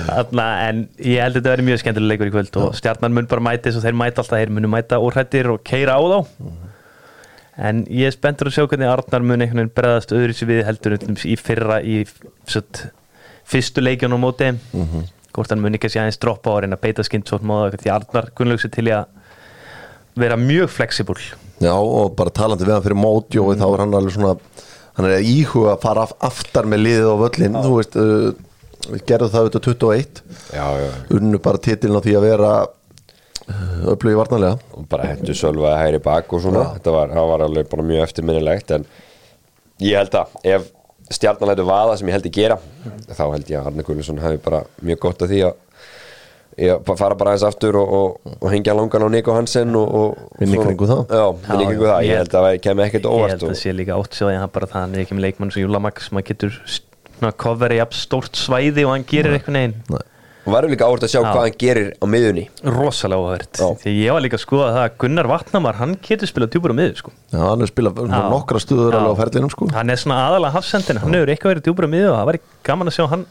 [0.07, 3.29] Þarna, en ég held að þetta verði mjög skemmtilega leikur í kvöld og stjarnan mun
[3.31, 6.19] bara mæti þess og þeir mæta alltaf, þeir munu mæta úrhættir og keira á þá.
[7.67, 10.63] En ég er spenntur að sjá hvernig Arnar mun einhvern veginn breðast öðru sér við
[10.67, 12.03] heldur í fyrra í
[12.45, 12.83] satt,
[13.49, 14.51] fyrstu leikjun á móti.
[15.33, 17.41] Hvort hann mun ekki að sé aðeins droppa á að reyna að beita skinn svo
[17.41, 19.09] móða því Arnar Gunnlaugs er til að
[20.17, 21.21] vera mjög flexible
[21.61, 24.33] já og bara talandi við hann fyrir móti og þá er hann alveg svona
[24.97, 28.29] hann er að íhuga að fara af, aftar með liðið á völlin þú veist uh,
[28.87, 30.21] við gerðum það auðvitað 21
[30.57, 30.89] já, já.
[31.17, 36.01] Unnu bara titilin á því að vera uh, öflugi varnarlega og bara hendur sölva hægri
[36.03, 36.65] bak og svona.
[36.77, 38.87] Þetta var, það var alveg bara mjög eftirminnilegt en
[39.83, 40.73] ég held að ef
[41.13, 42.57] stjarnan lætu vaða sem ég held að gera
[43.15, 45.61] þá held ég að Arne Gullusson hafi bara mjög gott að því að
[46.57, 50.39] ég fara bara aðeins aftur og, og, og hengja langan á Nico Hansen og, og
[50.41, 51.03] Vinna í svona- kringum það.
[51.13, 53.51] já, vinna í kringu það, ég held að það kemur ekkert Ég óvart held að
[53.53, 55.63] það sé líka ótt sér að hann bara það hann er ekki með leikmann sem
[55.67, 56.59] Júlamax sem að getur
[57.41, 60.01] coveri upp stórt svæði og hann gerir eitthvað neginn Nei.
[60.47, 61.25] og verður líka áhvert að sjá Já.
[61.33, 62.43] hvað hann gerir á miðunni
[62.77, 63.69] rosalega Já.
[63.81, 66.77] því ég var líka að skoða það að Gunnar Vatnamar hann getur spilað djúpur á
[66.77, 67.11] miður sko.
[67.33, 71.17] já, hann er spilað nokkra stuður á ferlinum sko hann er svona aðalega hafsendin hann
[71.17, 72.39] hefur eitthvað verið djúpur á miður og það var
[72.69, 73.25] gaman að sjá hann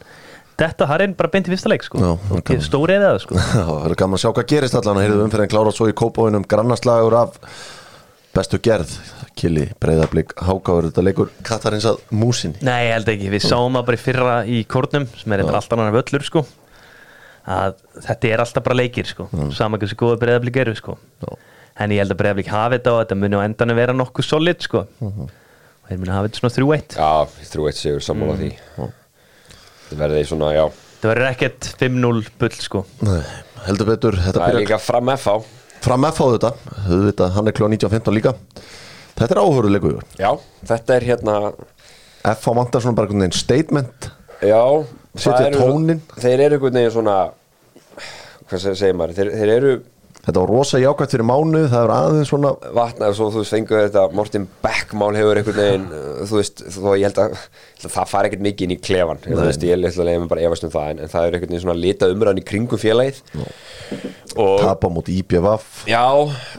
[0.61, 2.01] þetta har einn bara beint í fyrsta leik sko.
[2.01, 3.41] Er og stóri eða það sko.
[3.41, 5.97] Já, það verður gaman að sjá hvað gerist allan að heyrðu umferðin klára svo í
[5.97, 7.41] kópáinum grannaslagur af
[8.37, 8.93] bestu gerð
[9.37, 13.89] Kili, breyðablík, hákáður þetta leikur Katarins að músinni Nei, ég held ekki, við sáum það
[13.89, 16.43] bara í fyrra í kórnum sem er eitthvað alltaf annar völlur sko.
[17.57, 19.29] að þetta er alltaf bara leikir sko.
[19.57, 20.97] saman hversu góða breyðablík eru sko.
[21.25, 21.33] Já.
[21.85, 24.65] en ég held að breyðablík hafi þetta og þetta muni á endanum vera nokkuð solid
[24.65, 24.87] sko.
[25.05, 28.53] og þeir muni hafa þetta svona 3-1 já, þrjú eitt sigur sammála því
[29.91, 30.65] það verði svona, já.
[31.03, 32.83] Það verður ekkert 5-0 bull sko.
[33.07, 33.21] Nei,
[33.67, 35.37] heldur betur þetta það er líka fram FH
[35.87, 36.51] fram F á þetta
[36.89, 38.33] þetta, hann er klá 19.15 líka.
[39.17, 40.01] Þetta er áhörðu leikur.
[40.19, 40.31] Já,
[40.67, 41.35] þetta er hérna
[42.33, 44.09] F á vantar svona bara einhvern veginn statement.
[44.43, 44.63] Já,
[45.17, 46.01] Setja tóninn.
[46.21, 47.19] Þeir eru einhvern veginn svona
[48.47, 49.15] Hvað se- segir maður?
[49.17, 49.71] Þeir, þeir eru
[50.27, 53.83] þetta var rosa jákvæmt fyrir mánu það er aðeins svona vatna Svo þú veist fengur
[53.85, 57.37] þetta Morten Beckmál hefur einhvern veginn uh, Þú veist, þó ég held að,
[57.79, 60.31] held Það fari ekkert mikið inn í klefan Þú veist, ég ætla að leiða mig
[60.35, 62.83] bara efast um það En, en það er einhvern veginn svona lita umræðan í kringum
[62.83, 63.23] félagið.
[64.37, 65.85] Og tapa múti IPVF.
[65.89, 66.03] Já,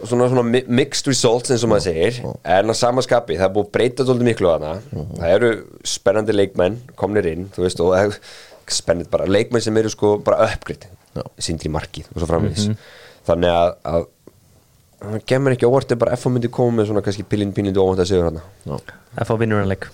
[0.08, 2.16] svona, svona mi- mixed results eins og maður segir.
[2.48, 5.52] En á samaskapi, það er búið að breyta svolítið miklu að hana Það eru
[5.86, 8.18] spennandi leikmenn komnir inn, þú veist og það er
[8.80, 10.88] spennandi bara, leikmenn sem eru sko bara uppgritt,
[11.38, 12.72] sindri markið og svo framvegis
[13.28, 14.08] Þannig að, að
[15.04, 18.02] það gemur ekki óvart ef bara F myndi koma með svona kannski pillin pínlindi óvart
[18.02, 18.80] að sigur hana
[19.18, 19.88] F á vinnur hann leik.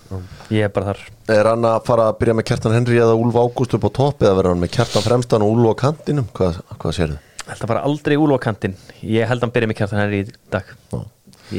[0.52, 1.04] Ég er bara þar.
[1.34, 4.26] Er hann að fara að byrja með Kjartan Henry eða Úlf Ágúst upp á topp
[4.26, 6.28] eða verður hann með Kjartan fremstan og Úlf á kantinum?
[6.36, 7.22] Hvað, hvað sérðu?
[7.48, 8.76] held að fara aldrei úl á kantinn.
[9.04, 10.70] Ég held að hann byrja með kjartan henni í dag.
[10.94, 11.00] Já.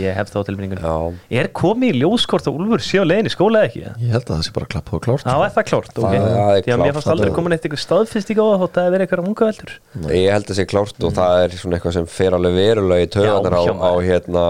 [0.00, 0.94] Ég hef þá tilfinningun Já.
[1.40, 3.85] er komið í ljóskort að Úlfur sé á leiðin í skóla eða ekki?
[4.04, 5.24] ég held að það sé bara klapp og klárt.
[5.24, 6.04] Já, er það klárt, ok.
[6.04, 8.76] Það- það Því að mér fannst aldrei það komin eitt eitthvað staðfistík á það þótt
[8.76, 9.72] að það verið eitthvað munga veldur.
[10.14, 13.12] Ég held að sé klárt og það er svona eitthvað sem fer alveg verulega í
[13.14, 14.44] töðanar á, á hérna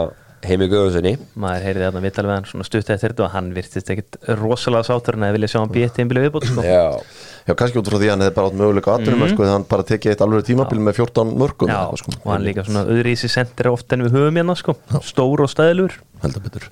[0.45, 4.89] heimi Guðusinni maður heyrði þarna hann svona stutt eftir þetta og hann virtist ekkit rosalega
[4.91, 6.65] sátur en að vilja sjá hann býtt einbílu viðbútt sko.
[7.45, 9.53] Já, kannski út frá því að hann hefði bara átt möguleika aðtunum mm sko, þegar
[9.53, 12.15] hann bara tekið eitt alveg tímabil með 14 mörgum Já, eitthvað, sko.
[12.23, 14.75] og hann líka svona öðrísi sendir oft en við höfum hérna sko.
[15.05, 15.51] stór og
[16.41, 16.71] betur.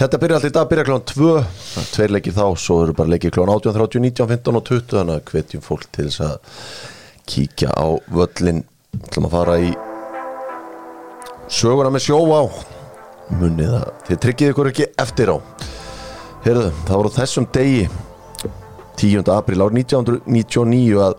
[0.00, 2.96] Þetta byrja alltaf í dag, byrja klán 2 Það er tveir leikir þá, svo eru
[2.98, 6.24] bara leikir klán 18, 30, 19, 15 og 20 þannig að hvetjum fólk til þess
[6.26, 6.34] að
[7.30, 8.64] kíkja á völlin
[8.98, 9.70] ætlum að fara í
[11.50, 12.42] söguna með sjó á
[13.38, 15.36] munið að þið tryggið ykkur ekki eftir á.
[16.42, 17.84] Heyrðu, það voru þessum degi
[19.00, 19.30] 10.
[19.32, 21.16] apríl ár 1999 að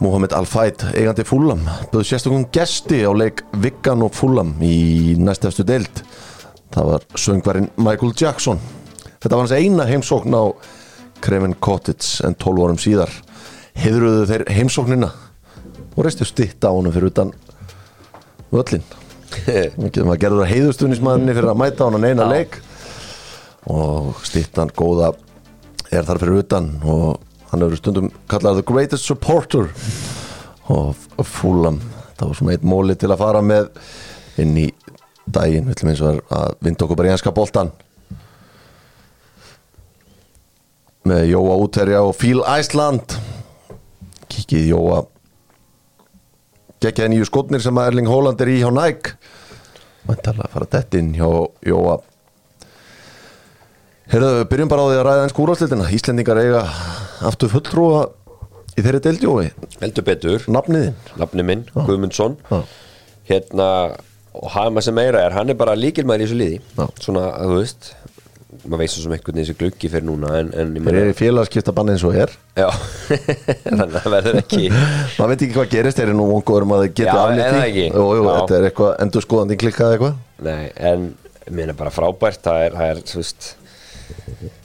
[0.00, 6.00] Mohamed Al-Fayed, eigandi Fulham búið sérstaklega gesti á leik Viggan og Fulham í næstefstu deild.
[6.72, 8.62] Það var söngvarinn Michael Jackson.
[9.20, 10.44] Þetta var hans eina heimsókn á
[11.20, 13.12] Craven Cottage en 12 árum síðar.
[13.76, 15.12] Heiðruðu þeir heimsóknina
[15.94, 17.34] og reistu stitt á honum fyrir utan
[18.50, 18.82] völlin
[20.08, 22.56] maður gerður að heiðustunismanni fyrir að mæta á hann eina leik.
[23.68, 25.12] Og stittan góða
[25.90, 29.70] er þar fyrir utan og hann hefur stundum kallað the greatest supporter
[30.70, 31.80] og fúlam
[32.20, 33.70] það var svona eitt móli til að fara með
[34.40, 34.66] inn í
[35.30, 35.68] daginn.
[35.68, 37.72] Við ætlum eins og að vinda okkur bara í enska boltan
[41.08, 43.16] með Jóa útverja og Fíl Æsland.
[44.30, 45.00] Kikið Jóa.
[46.80, 49.16] Geggjaði nýju skotnir sem að Erling Haaland er í hjá Nike.
[50.08, 51.28] Væntalega að fara dett inn hjá
[51.66, 51.96] Jóa
[54.10, 56.60] Herðu, við byrjum bara á því að ræða enn skúráslitina Íslendingar eiga
[57.28, 58.00] aftur fulltrúa
[58.74, 59.44] í þeirri deildjói
[59.78, 62.34] heldur betur, Nafniðin nafni minn, Guðmundsson.
[62.50, 62.58] Já.
[63.30, 63.68] hérna
[64.34, 66.58] og hafa maður sem meira er, hann er bara líkilmaður í þessu liði.
[66.74, 66.88] Já.
[67.06, 67.92] svona, þú veist
[68.64, 71.74] maður veist sem einhvern veginn þessi gluggi fyrir núna en, en Þeir eru í félagskipta
[71.76, 72.34] banni eins og er.
[72.58, 72.66] Já,
[73.68, 76.74] þannig að það verður ekki maður veit ekki hvað gerist, þeir eru nú vongur um
[76.74, 77.86] að þeir geti Já, aflétt er það ekki?
[77.94, 78.34] Jú, Já.
[78.72, 78.92] eitthvað
[79.94, 80.20] eitthvað.
[80.50, 81.08] Nei, en
[81.78, 81.94] bara
[82.50, 83.50] það er, það er, veist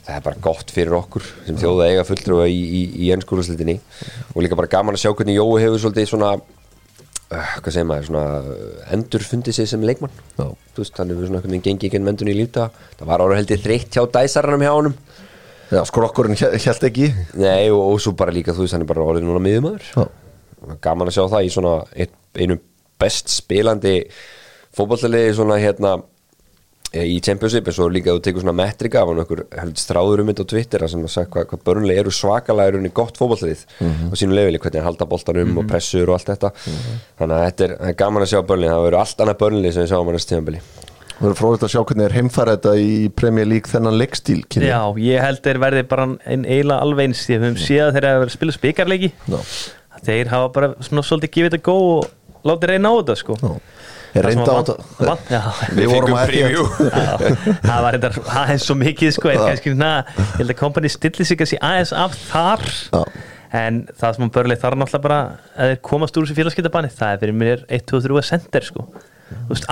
[0.06, 3.78] það er bara gott fyrir okkur sem þjóða eiga fulltrúa í, í, í ennskólaslitinni
[4.34, 8.08] og líka bara gaman að sjá hvernig Jói hefur svolítið svona uh, hvað segir maður,
[8.10, 8.26] svona
[8.96, 10.12] endurfundið sig sem leikmann.
[10.76, 13.96] Veist, hann hefur svona veginn gengið ekki mendun í lífta það var ára heldur þreytt
[13.96, 15.00] hjá dæsarannum hjá honum.
[15.66, 17.10] Já, skrokkurinn held ekki.
[17.40, 20.12] Nei, og, og svo bara líka, þú veist, hann er bara orðið núna miðumöður
[20.82, 22.58] gaman að sjá það í svona eitt, einu
[23.00, 23.96] best spilandi
[24.76, 26.04] fótballaliði svona hérna eh,
[27.04, 30.30] í Championship en svo líka þú tekur svona metrika af hann okkur heldur stráður um
[30.32, 34.10] þetta á Twitter sem að sagði hvað, hvað börnlega eru svakalega eru gott fótballalið Mhm.
[34.10, 36.52] á sínu lefili, hvernig hann halda boltan um og pressur og allt þetta
[37.18, 39.72] þannig að þetta er, það er gaman að sjá börnlega það verður allt annað börnlega
[39.76, 40.60] sem við sjáum hann að stíðanbili
[41.16, 44.66] Við erum fróðið að sjá hvernig er heimfæra þetta í Premier League þennan leikstíl kynni.
[44.68, 47.84] Já, ég held þeir verði bara einn eiginlega alveg eins því að við höfum séð
[47.86, 49.38] að þeir hafa verið að spila spikarleiki Já.
[50.04, 52.10] þeir hafa bara svona svolítið gefið þetta góð og
[52.44, 53.48] látið reyna á þetta sko Já.
[54.24, 56.32] Reynda á Við vorum að
[57.62, 58.10] það var þetta
[58.42, 61.92] aðeins svo mikið sko en kannski na, ég held að kompani stilli sig kannski aðeins
[61.96, 62.64] af þar.
[62.92, 63.02] Já.
[63.56, 65.18] en það sem börlið þarf náttúrulega bara
[65.56, 68.66] að þeir komast úr þessu félagskiptabanni það er fyrir mér 1, 2, 3 að sender
[68.66, 68.86] sko.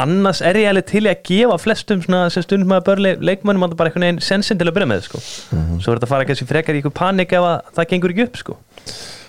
[0.00, 3.76] Annars er ég alveg til að gefa flestum svona, sem stundum að börli leikmönnum að
[3.78, 5.20] bara einhvern veginn sensin til að byrja með sko.
[5.20, 8.26] svo er þetta að fara kannski frekar í ykkur panik ef að það gengur ekki
[8.28, 8.56] upp sko.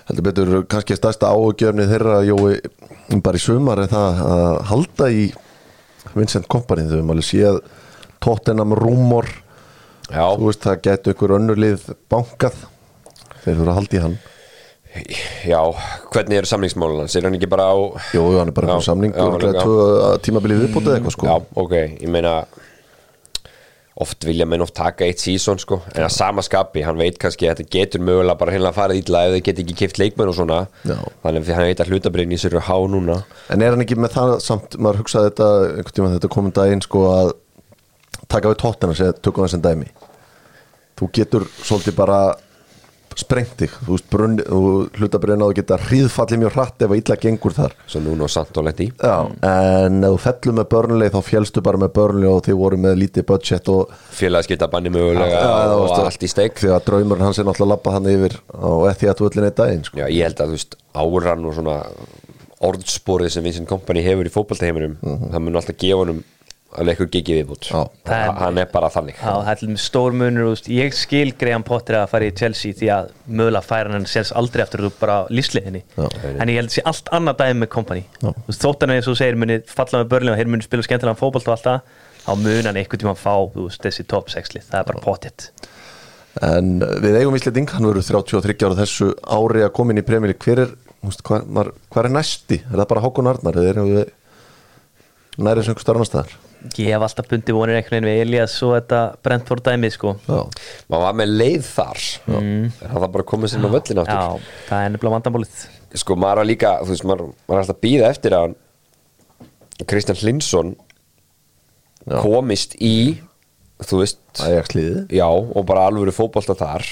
[0.05, 2.57] Heldur betur kannski stærsta áhugjörni þeirra Jói
[3.25, 5.25] bara í sumar er það að halda í
[6.15, 7.59] Vincent Kompany þau höfum alveg séð
[8.23, 9.27] Tottenham Rúmor.
[10.09, 12.63] Já, þú veist það getur ykkur önnurlið bankað.
[13.43, 14.17] Þeir þurfa að halda í hann.
[15.43, 15.59] Já,
[16.13, 17.15] hvernig eru samlingsmálun hans?
[17.19, 17.75] Er hann ekki bara á
[18.15, 21.27] Jú, hann er bara samning já, og tvö tímabilið viðbútið eitthvað sko.
[21.27, 22.37] Já, ok, ég meina
[23.95, 27.47] oft vilja menn oft taka eitt sísón sko, en að sama skapi, hann veit kannski
[27.47, 30.31] að þetta getur mögulega bara hérna að fara ítla ef þau get ekki kipt leikmenn
[30.31, 30.57] og svona.
[30.83, 30.97] Já.
[31.23, 33.21] þannig að hann veit að hlutabrinn í sér er há núna.
[33.53, 36.83] En er hann ekki með það samt, maður hugsaði þetta einhvern tíma þetta komum daginn
[36.83, 37.31] sko að
[38.27, 39.87] taka við tóttina og segja tökum það sem dæmi.
[40.99, 42.19] Þú getur svolítið bara
[43.15, 47.15] sprengt þig, þú veist brunni og hlutabrina og geta hríðfallið mjög hratt ef að illa
[47.23, 47.75] gengur þar.
[47.87, 49.13] Svo núna og samt og lett í Já,
[49.47, 52.97] en ef þú fellur með börnlega þá fjælstu bara með börnlega og þið voru með
[53.03, 56.59] lítið budget og félagskiptabanni mögulega Já, það og varstu- allt í steik.
[56.59, 59.83] því að draumurinn hans er náttúrulega labbað hann yfir á ethi að völlin einn daginn
[59.87, 59.97] sko.
[60.03, 61.77] Já, ég held að þú veist, árann og svona
[62.65, 66.05] orðsporið sem Vincent Kompany hefur í fótballtaheiminum, það mun alltaf gefa
[66.75, 67.67] honum alveg eitthvað gigið viðbútt
[68.39, 69.19] hann er bara þannig.
[69.19, 70.67] Já, það er stór munur úst.
[70.71, 74.63] ég skil Graham Potter að fara í Chelsea því að mögulega færa hann sérs aldrei
[74.65, 78.05] aftur út bara lísliðinni en ég held að sé allt annað dæmi með kompani
[78.49, 81.47] þóttan eins og þú segir muni falla með börlum og hér muni spila skemmtilega fótbolt
[81.47, 81.79] og allt það
[82.25, 85.03] þá mun hann einhvern tíma fá þú veist, þessi top 6 lið, það er bara
[85.03, 85.49] pottitt
[86.43, 90.35] en við eigum Íslanding, hann verður 33 ára þessu ári að koma inn í premjali
[90.35, 92.57] hver er, þú veist, hvað, maður, hvað er næsti?
[92.65, 93.59] Er það bara Hákon Arnar
[95.35, 96.35] nærið sem einhver starf annar staðar
[96.79, 100.15] ég hef alltaf bundið vonir einhvern veginn við Elias og þetta Brentford dæmi sko.
[100.25, 100.41] Já,
[100.91, 102.03] maður var með leið þar.
[102.39, 102.49] En
[102.79, 104.19] það var bara að koma sér inn á völlin aftur?
[104.19, 105.61] Já, það er nefnilega vandamálið.
[106.01, 108.55] Sko maður var líka, þú veist, maður, maður er alltaf að býða eftir að
[109.85, 110.75] Kristján Hlinsson
[112.05, 112.19] Já.
[112.21, 112.95] komist í
[113.83, 114.19] þú veist,
[115.11, 116.85] já, og bara alvöru fótbolta þar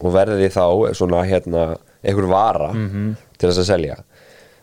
[0.00, 0.64] og verði þá
[0.96, 1.64] svona hérna,
[2.00, 3.96] einhver vara til þess að selja.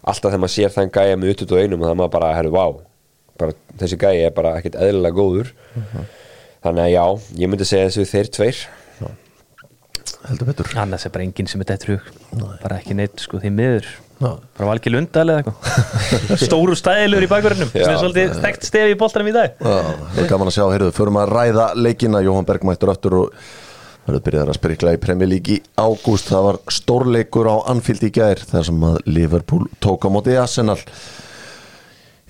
[0.01, 2.53] Alltaf þegar maður sér þann gæja með utut og einum og það maður bara, herru,
[2.55, 2.65] vá
[3.39, 5.53] bara, þessi gæja er bara ekkert eðlilega góður.
[6.59, 7.03] Þannig að já,
[7.39, 8.61] ég myndi segja þessu þeir tveir.
[10.27, 10.67] Heldur betur.
[10.81, 12.07] Annars er bara enginn sem er dettur í hug.
[12.59, 13.87] Bara ekki neitt sko því miður.
[14.19, 14.33] Já.
[14.57, 16.41] bara valgi lundal eða eitthvað.
[16.43, 17.87] Stóru stæðilur í bakverðinum sem Já.
[17.93, 19.53] er svolítið þekkt stefi í boltanum í dag.
[19.63, 19.77] Já,
[20.09, 22.21] það er gaman að sjá, heyrðu, förum að ræða leikina.
[22.25, 23.39] Jóhann Berg mættur aftur og
[24.09, 26.33] verður byrjaðar að sprikla í Premier League í ágúst.
[26.33, 30.75] Það var stórleikur á Anfield í gær þar sem að Liverpool tók á móti Arsenal.
[30.83, 30.91] Já,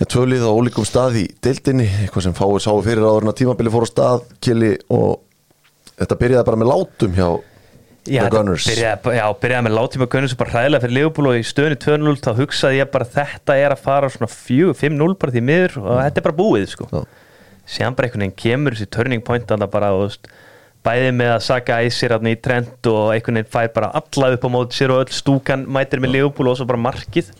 [0.07, 3.73] tvölið á ólíkum stað í deildinni, eitthvað sem fáið sáu fyrir áður en að tímabili
[3.73, 5.17] fór á stað Kili og
[5.99, 7.29] þetta byrjaði bara með látum hjá
[8.09, 11.35] Já, The Gunners byrjaði, já, byrjaði með látíma Gunners og bara hræðilega fyrir Liverpool og
[11.37, 15.43] í stöðinu 2-0 þá hugsaði ég bara þetta er að fara svona 4-5-0 bara því
[15.49, 16.87] miður og þetta er bara búið sko.
[16.93, 17.01] Já.
[17.75, 20.31] síðan bara einhvern veginn kemur þessi turning point að það bara og, veist,
[20.87, 24.49] bæði með að Saka æsir í trend og einhvern veginn fær bara alla upp á
[24.55, 27.33] móti sér og öll stúkan mætir með Liverpool og svo bara markið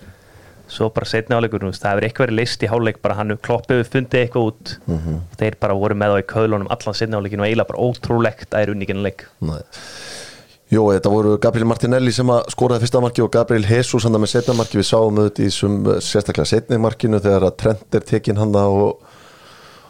[0.69, 3.91] svo bara þú veist, það hefur eitthvað verið leist í háleik bara hann kloppið við
[3.95, 4.73] fundið eitthvað út.
[5.39, 8.61] Þeir bara voru með á í kaulunum allan setni áleikin og eiginlega bara ótrúlegt að
[8.61, 9.25] er unningin leik.
[10.69, 14.35] Jó, þetta voru Gabriel Martinelli sem að skoraði fyrsta marki og Gabriel Jesus hann með
[14.35, 18.37] setna marki, við sáum auðvitað í sum, sérstaklega setni markinu þegar að Trent er tekin
[18.37, 18.99] hann og,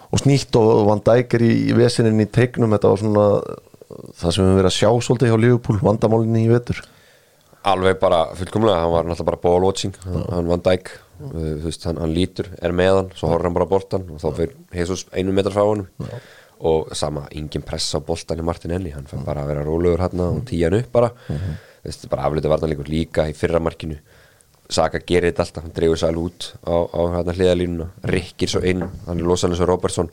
[0.07, 3.25] og snýtt og Van Dijk er í, vesinin í teiknum, þetta var svona
[3.89, 6.79] það sem við verið að sjá svolítið hjá Liverpool vandamálinni í vetur
[7.67, 11.65] alveg bara fullkomlega, hann var náttúrulega bara ball watching, hann, hann Van Dijk uh, þú
[11.67, 14.29] veist, hann, hann lítur, er með hann svo horfður hann bara á boltan og þá
[14.37, 15.89] fyrir Jesus einu metra frá honum.
[16.59, 20.23] Og sama, engin press á boltan í Martinelli hann fyrir bara að vera rólegur hann
[20.25, 23.99] og tíja hann upp bara, þú veist, bara aflítið varnarleikur líka í fyrra markinu
[24.69, 28.59] Saka gerir þetta alltaf, hann dreifur sér alveg út á, á hérna hliðalínuna, rikkir svo
[28.69, 30.11] inn hann er losan eins og Robertson.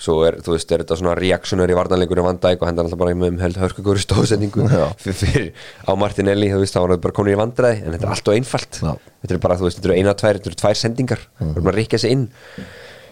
[0.00, 3.00] Svo er, þú veist, er þetta svona reaksjónur í varnarleikunum Van Dijk og hendur alltaf
[3.00, 4.66] bara með um held hörkugóri stóðsendingu
[5.00, 5.48] fyrir,
[5.88, 8.28] á Martinelli, þú veist, þá var það bara konur í vandræði en þetta er allt
[8.28, 8.80] og einfalt.
[8.84, 8.92] Já.
[9.24, 11.24] þetta er bara, þú veist, þetta eru eina, tvær, þetta eru tvær sendingar.
[11.40, 12.28] Það er bara að rikka sig inn.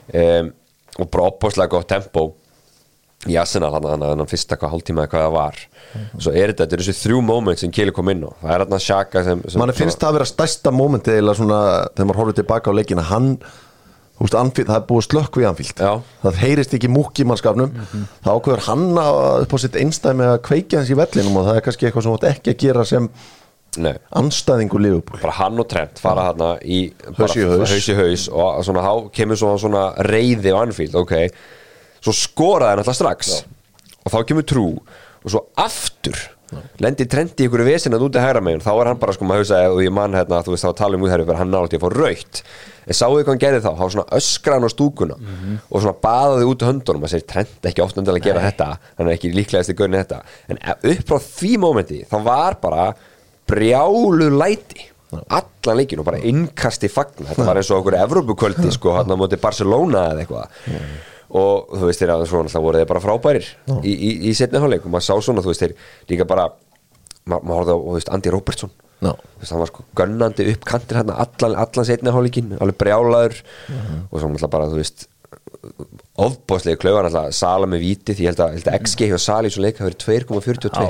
[0.08, 0.52] Um,
[0.98, 2.28] og bara opbáslega gott tempo
[3.28, 5.60] í Arsenal hann að hann fyrsta hvað hálftíma eða hvað það var.
[6.18, 8.30] Svo er þetta, þetta er þessi þrjú moment sem Kili kom inn á.
[8.42, 11.34] Það er hann að sjaka sem, sem mann finnst það að vera stærsta mómenti eða
[11.38, 11.62] svona,
[11.94, 13.06] þegar maður horfður tilbaka á leikina.
[13.08, 13.30] Hann,
[14.18, 15.82] þú veist, Anfield, það er búið slökk við Anfield.
[15.82, 15.92] Já.
[16.26, 17.74] það heyrist ekki múk í mannskapnum.
[18.24, 21.60] Þá ákveður hann að upp á sitt einstæmi að kveikja hans í vellinum og það
[21.60, 23.10] er kannski eitthvað sem þú átt ekki að gera sem
[23.78, 23.92] Nei.
[24.16, 25.20] anstæðingu Liverpool.
[25.22, 26.78] Bara hann og Trent fara þarna í
[27.18, 28.24] Haus í haus.
[28.32, 31.14] og svona, þá kemur svona, svona reyði á Anfield ok,
[32.00, 33.36] svo skoraði hann alltaf strax.
[34.04, 34.66] Og þá kemur trú.
[35.24, 36.18] Og svo aftur
[36.80, 38.62] lendi Trent í ykkur vesinat út í hægra megin.
[38.64, 40.98] Þá er hann bara sko maður hausa og ég mann hérna þú veist þá tala
[40.98, 42.42] um út herri hann nátti að fá raukt
[42.88, 45.16] en sáðu hvað hann gerði þá, var svona öskran á stúkuna
[45.68, 48.68] og svona baðaði út höndunum og segir Trent ekki oft endilega að gera þetta.
[48.96, 50.22] Hann er ekki líklegast í gaunin þetta.
[50.48, 50.62] En
[50.94, 52.86] upp frá því mómenti þá var bara
[53.48, 57.28] brjálu læti allan leikin og bara innkasti fagna.
[57.28, 60.66] Þetta var eins og okkur Evrópukvöldi sko hann á móti Barcelona eða eitthvað
[61.28, 63.48] og þú veist þeir að svona alltaf voru þeir bara frábærir
[63.82, 64.86] í, í, í setni hálfleik.
[64.86, 65.74] Og maður sá svona þú veist þeir
[66.12, 66.48] líka bara
[67.28, 68.72] ma maður horfði á þú veist Andy Robertson.
[68.98, 69.12] Já.
[69.14, 73.38] þú veist hann var sko gönnandi upp kantir hérna allan, allan setni hálfleikin alveg brjálaður.
[74.08, 75.06] Og svo alltaf bara þú veist
[76.18, 79.50] ofbóðslegi klauðan alltaf Sala með víti því ég held að, held að XG hjá Sala
[79.50, 80.88] í svo leik hafi verið 2,42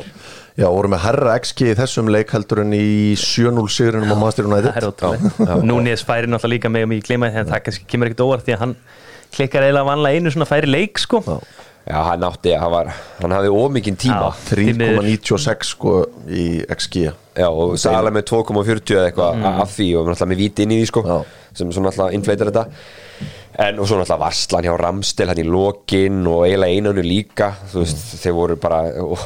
[0.59, 4.49] Já, voru með herra XG í þessum leik heldur en í 7-0 sigurinnum á Master
[4.49, 7.63] það er United ótrúlega Núnes færi náttúrulega líka með um í gleyma því en það
[7.69, 8.75] kannski kemur ekkert óvart því að hann
[9.35, 11.23] klikkar eiginlega vanlega einu svona færi leik sko
[11.89, 12.89] Já, hann átti, hann var,
[13.23, 14.35] hann hafði ómikinn tíma Já.
[14.51, 15.07] Því miður.
[15.07, 15.93] 3,96 sko
[16.29, 16.43] í
[16.75, 17.07] XG
[17.39, 19.61] Já, og Sala með 2,40 eða eitthvað Mm.
[19.63, 21.19] af því og náttúrulega með víti inn í því sko Já.
[21.55, 22.67] sem svo náttúrulega infleitar þetta
[23.59, 27.81] en og svo náttúrulega Varslan hjá Ramstel hann í lokin og eiginlega einanu líka þú
[27.87, 28.21] veist, Mm.
[28.23, 29.19] þeir voru bara og,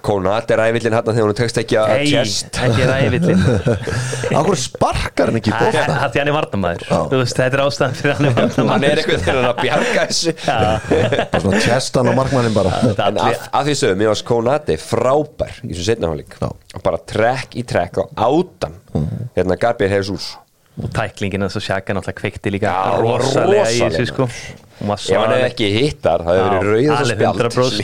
[0.00, 3.42] Konat er ævillin hann þegar hún tekst ekki að Nei, chest ekki ræðvillin
[4.40, 6.84] Akkur sparkar hann ekki í Það bolta er því hann er varnamæður
[7.26, 10.32] þetta er ástæðan fyrir hann er varnamæður hann er eitthvað þegar hann að bjarga þessu.
[11.34, 12.72] Bara svona chestan á markmannin bara.
[12.94, 16.30] En að, að því sögum, ég var Konati frábær í þessu setnafáling
[16.86, 18.74] bara trekk í trekk og átan
[19.36, 20.32] hérna Gabriel Jesus.
[20.76, 24.24] Og tæklingin að sjaka náttúrulega kveikti líka Já, rosalega í þessu sko.
[24.26, 24.32] ef
[24.80, 25.46] hann hefði svaðaleg.
[25.52, 27.76] ekki hittar, það hefði Já, verið rauðast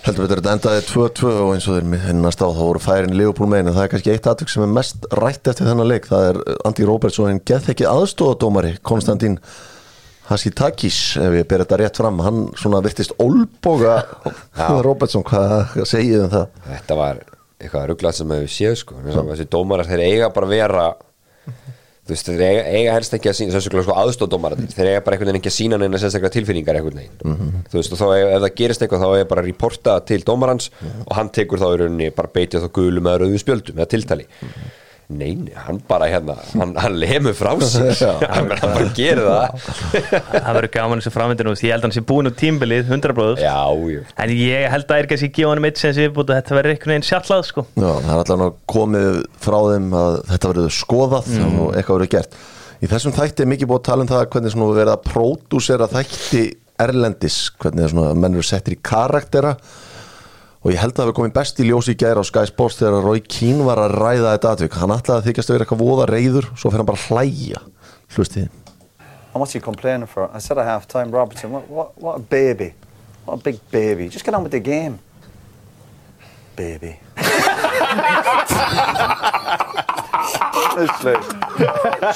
[0.00, 3.50] Heldur betur þetta endaði 2-2 og eins og þeir minnast á þá voru færin Leopold
[3.52, 6.28] megin en það er kannski eitt atvik sem er mest rætt eftir þennan leik það
[6.30, 6.38] er
[6.70, 9.36] Andy Robertson en geð ekki aðstóðadómari Konstantín
[10.30, 13.98] Hasitakis ef ég ber þetta rétt fram hann svona virtist olboga
[14.86, 16.48] Robertson, hvað, segið um það?
[16.70, 17.22] Þetta var
[17.60, 20.88] eitthvað rugglað sem hefur séð sko þessi dómarar þeir eiga bara vera
[22.10, 25.16] þú veist þeir eiga, eiga helst ekki að sína sérstaklega sko aðstóðdómarar þeir eiga bara
[25.16, 27.62] einhvern veginn ekki að sína neina sérstaklega tilfinningar einhvern veginn.
[27.70, 30.20] Þú veist og þá ef, ef það gerist eitthvað þá er bara að reporta til
[30.26, 30.70] dómarans
[31.06, 34.26] og hann tekur þá í rauninni bara beitið þá gulum eða rauðum spjöldum eða tiltali
[35.10, 37.90] Neini, hann bara hérna hann, hann lemur frá sér.
[38.30, 39.64] Hann, bara gerir það.
[40.44, 43.42] Það verður gaman þessu framvindinu Ég held að hann sé búin úr tímbilið 100 bróður
[43.42, 46.74] En ég held að það er kannski gefa hann eitt sem sé búin Þetta verður
[46.76, 47.66] einhvern veginn sjallað sko.
[47.74, 52.12] Já, það er allan að komið frá þeim að þetta verður skoðað og eitthvað verður
[52.14, 52.40] gert.
[52.80, 55.88] Í þessum þætti er mikið búið að tala um það hvernig svona verið að pródúsera
[55.90, 56.44] þætti
[56.80, 59.56] erlendis, hvernig svona menn eru settir í karaktera
[60.60, 62.76] og ég held að það hefur komið best í ljósi í gæra á Sky Sports
[62.80, 64.74] þegar Roy Keane var að ræða þetta atvik.
[64.76, 67.60] Hann ætlaði að þykjast að vera eitthvað voða reyður, svo fyrir hann bara að hlæja.
[68.16, 68.48] Hlustið.
[69.32, 70.28] And what's he complaining for?
[70.34, 72.74] I said at half time, Robertson, what, what, what a baby.
[73.24, 74.08] What a big baby.
[74.08, 74.98] Just get on with the game.
[76.56, 76.98] Baby.
[80.76, 81.14] Honestly.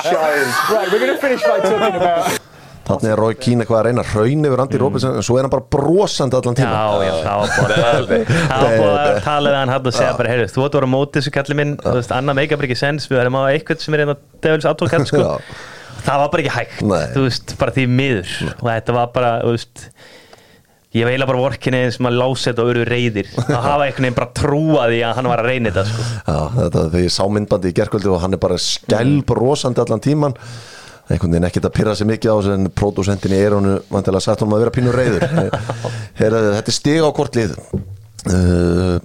[0.03, 0.47] Child.
[0.71, 2.41] Right, we're going to finish by talking about
[2.85, 5.47] Þannig er Rói Kín eitthvað að reyna að raun yfir Andy Robertson en svo er
[5.47, 9.47] hann bara brosandi allan tíma Já, já, það var bara Það var bara að tala
[9.55, 11.57] við hann hann og segja bara, heyrðu, þú ert að vera á móti þessu kalli
[11.61, 14.23] minn, þú veist, annað meika bara ekki sens, við verðum á eitthvað sem er einhvern
[14.45, 15.23] devils advokat, sko.
[16.05, 17.05] Það var bara ekki hægt, Nei.
[17.15, 18.29] þú veist, bara því miður.
[18.59, 19.77] Og þetta var bara, þú veist
[20.95, 24.05] ég eiginlega bara vorkinni eins sem að lása þetta og urðu reyðir, að hafa einhvern
[24.05, 26.03] veginn bara trúa því að hann var að reyna þetta, sko.
[26.29, 26.81] Já, þetta
[31.05, 34.25] er einhvern veginn ekkert að pyrra sig mikið á þessu en pródúsentinni er honu vantilega
[34.25, 35.27] sagt honum að vera pínur reyður
[36.21, 38.99] þetta er stig á kortlið uh,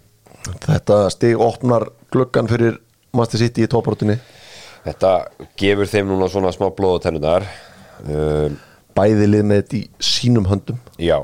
[0.66, 2.80] þetta stig opnar gluggan fyrir
[3.16, 4.20] Master City í topportinni
[4.86, 5.12] Þetta
[5.60, 7.46] gefur þeim núna svona smá blóð á tennunar
[8.06, 8.56] um,
[8.96, 10.80] bæði lið með þetta í sínum höndum.
[11.02, 11.18] Já,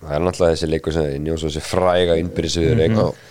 [0.00, 3.28] það er náttúrulega þessi leikur sem inni og þessi fræga innbyrðisviður mm Já.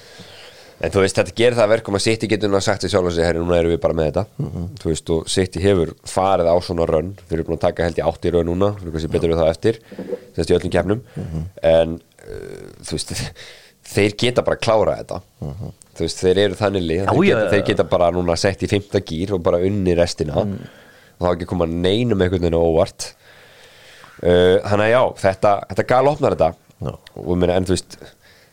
[0.82, 3.10] En þú veist, þetta gerir það að verkum að City getur að sagt sig sjálf
[3.12, 4.48] og sig, herri, núna erum við bara með þetta.
[4.82, 7.12] Þú veist, og City hefur farið á svona rönn.
[7.28, 9.34] Þeir eru búin að taka held í átt í rönn núna Fyrir hvað sé betur
[9.34, 9.78] við það eftir
[10.38, 11.04] Þess í öllum keppnum.
[11.72, 11.94] En,
[12.26, 13.14] uh, þú veist,
[13.94, 15.22] þeir geta bara að klára þetta
[15.92, 17.38] Þú veist, þeir eru þannig lið þeir, já.
[17.52, 20.42] þeir geta bara núna sett í fymta gýr og bara unni restina.
[20.42, 23.12] Og þá ekki koma neinum einhvern veginn óvart.
[24.22, 26.52] Uh, Þannig að já, þetta, þetta gal opnar þetta.
[26.82, 26.96] Já.
[27.22, 28.00] og meina, en þú veist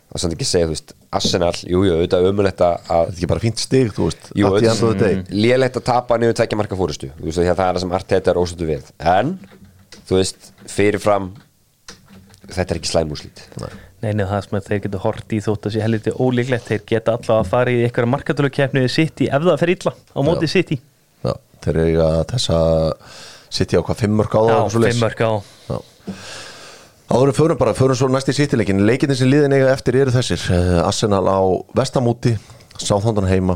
[0.09, 3.01] það er samt ekki að segja, þú veist, Arsenal jú, jú, auðvitað umulegt að þetta
[3.03, 5.19] er ekki bara fínt stig, þú veist jú, the end of the day.
[5.47, 7.97] lélegt að tapa niður tækja marka fórustu, þú veist, því að það er það sem
[7.99, 9.35] Arteta er ósötu við, en
[10.09, 11.29] þú veist, fyrirfram
[12.49, 13.45] þetta er ekki slæmúslít
[13.99, 16.83] Nei, nei, það sem að þeir geta hort í þótt að sé helviti ólíklegt, þeir
[16.87, 20.47] geta alltaf að fara í einhverja markatölukeppni við City ef það fer illa á móti
[20.47, 20.53] Já.
[20.53, 20.79] City.
[21.27, 21.33] Já,
[21.67, 22.61] þeir eru að þessa
[23.59, 24.43] City á hvað fimm mörg á
[27.09, 30.43] Áðurum förum bara, förum svo næst í sýttileikin Leikinni sem liðin eiga eftir eru þessir
[30.53, 31.41] uh, Arsenal á
[31.73, 32.35] Vestamúti
[32.77, 33.55] Southampton heima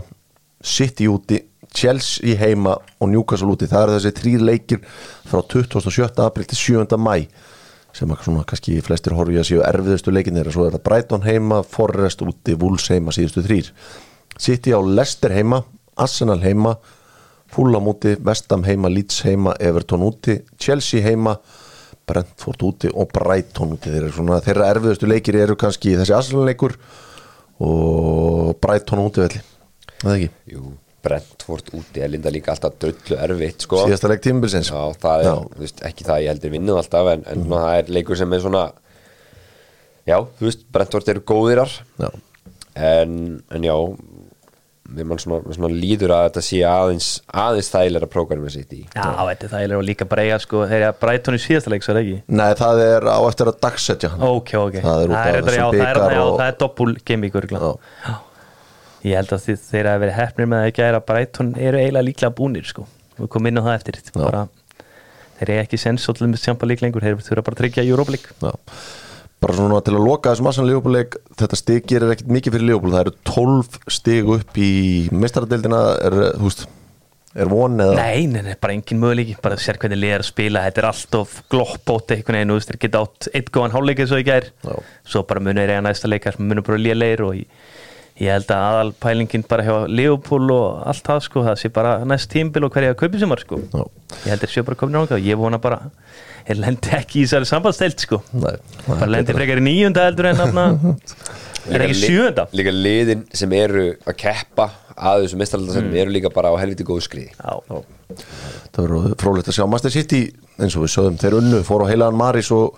[0.64, 1.36] City úti,
[1.68, 4.80] Chelsea heima og Newcastle úti, það eru þessi þrýr leikir
[5.28, 6.08] frá 27.
[6.24, 6.96] april til 7.
[6.96, 7.26] mæ
[7.92, 11.26] sem að svona kannski flestir horfi að séu erfiðustu leikinir og svo er það Brighton
[11.28, 13.68] heima, Forrest úti, Wolves heima síðustu þrýr
[14.40, 15.60] City á Leicester heima,
[16.00, 16.78] Arsenal heima
[17.52, 21.36] Fulham úti, Vestam heima, Leeds heima Everton úti, Chelsea heima
[22.08, 23.92] Brentford úti og Brighton úti.
[23.94, 26.76] Þeir svona, þeirra erfiðustu leikir eru kannski þessi Arsenal leikur
[27.62, 29.42] og Brighton úti velli.
[30.02, 30.72] Það ekki, jú,
[31.02, 33.84] Brentford úti er linda líka alltaf drullu erfitt, sko.
[33.86, 34.70] Síðasta leik tímabilsins.
[34.70, 37.92] Já, það er, veist, ekki það ég heldur vinnið alltaf en, en svona, það er
[37.98, 38.64] leikur sem er svona
[40.08, 41.72] já, þú veist, Brentford eru góðirar
[42.02, 42.08] Já.
[42.74, 43.18] en,
[43.54, 43.74] en já
[44.96, 47.08] við mann svona, svona líður að þetta sé aðeins
[47.42, 50.78] aðeins þægilega prógramið sitt í Já, þetta er það er líka bara eiga sko, þeir
[50.80, 53.50] eru að Brighton í síðasta leik, svo er það ekki Nei, það er á eftir
[53.52, 56.16] að dagsetja hann Ok, ok, Það er út af þetta- þessum já, það er, bikar
[56.16, 56.90] já, og- það er doppul.
[58.06, 58.14] Já.
[59.02, 62.06] Ég held að þið, þeir að vera hefnir með að ekki að Brighton eru eiginlega
[62.06, 62.86] líklega búnir sko.
[63.18, 64.48] við komum inn á það eftir bara,
[65.38, 67.84] þeir eru ekki sens og til með sjampa lík lengur þeir þurfa bara að tryggja
[68.14, 68.52] League Já.
[69.42, 72.94] Bara svona til að loka þessum Arsenal Leopold þetta stig gerir ekkit mikið fyrir Leopold
[72.94, 74.70] það eru 12 stig upp í
[75.14, 76.64] mestaradeildina er, þú veist,
[77.34, 77.96] er von eða?
[77.96, 79.36] Nei, nei, nei, bara engin möguleiki.
[79.42, 82.80] Bara sér hvernig liðar að spila, þetta er alltof gloppótt einhvern veginn, þú veist, þeir
[82.84, 84.74] geta átt eitt góðan hálfleik eins og í gær, Já.
[85.14, 87.62] svo bara munur er eiga næsta leikar, munur bara líða leir og ég,
[88.20, 91.94] ég held að aðal pælingin bara hjá Leopold og allt það sko, það sé bara
[92.04, 93.62] næst tímbil og hverja kaupið sem var sko.
[93.72, 93.86] Já.
[94.26, 95.86] ég held að sé bara komin á og ég vona bara
[96.48, 98.20] ég lendi ekki í þessari sambandstelt sko.
[98.34, 98.56] Nei,
[98.88, 100.66] bara lendi frekar í níunda heldur en þarna.
[101.70, 102.48] Er ekki sjöunda.
[102.58, 104.64] líka liðin sem eru að keppa
[104.98, 107.28] að þessu mestaraldasennum eru líka bara á helviti góðu skriði.
[107.38, 107.76] Já,
[108.74, 109.62] það verður frólægt að sjá.
[109.70, 110.22] Master City
[110.58, 112.74] eins og við sögum þeir unnu, fóru á heilaðan Maris og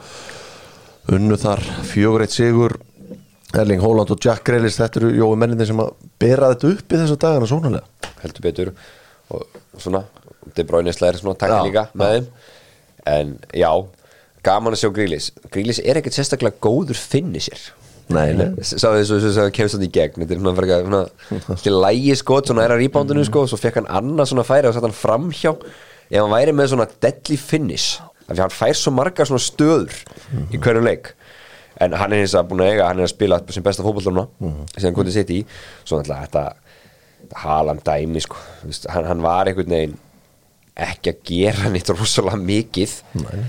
[1.17, 2.77] unnu þar fjögur eitt sigur.
[3.55, 7.01] Erling Haaland og Jack Grealish þetta eru jói menninni sem að bera þetta upp í
[7.01, 8.75] þessa dagana sónalega heldur betur.
[9.33, 9.47] Og
[9.81, 10.05] svona,
[10.55, 12.27] De Bruyne slæðir svona takka Já, líka með þeim
[13.11, 13.71] en já,
[14.47, 17.71] gaman að sjá Grílis Grílis er ekkert sérstaklega góður finnishir
[18.13, 18.51] Nei, nei.
[18.61, 20.21] Sáðu þessu sem sem kemst hann í gegn.
[20.21, 23.79] Þetta er svona frekar svona Til lægi skot, svona er að reboundinu sko Svo fekk
[23.81, 25.55] hann annað svona færi og satt hann framhjá.
[26.11, 29.97] Ef hann væri með svona deadly finish Af því hann fær svo margar svona stöður
[30.53, 31.15] Í hverjum leik.
[31.81, 34.27] En hann er hins að búin að eiga, hann er að spila sem besta fótbollarna
[34.77, 35.41] Síðan kvotið sitt í
[35.81, 36.45] Svo náttúrulega þetta,
[37.41, 38.37] halan dæmi sko.
[38.61, 39.97] Þú veist, hann, hann var einhvern veginn
[40.75, 42.95] Ekki að gera nýtt rosalega mikið.
[43.23, 43.45] Nei.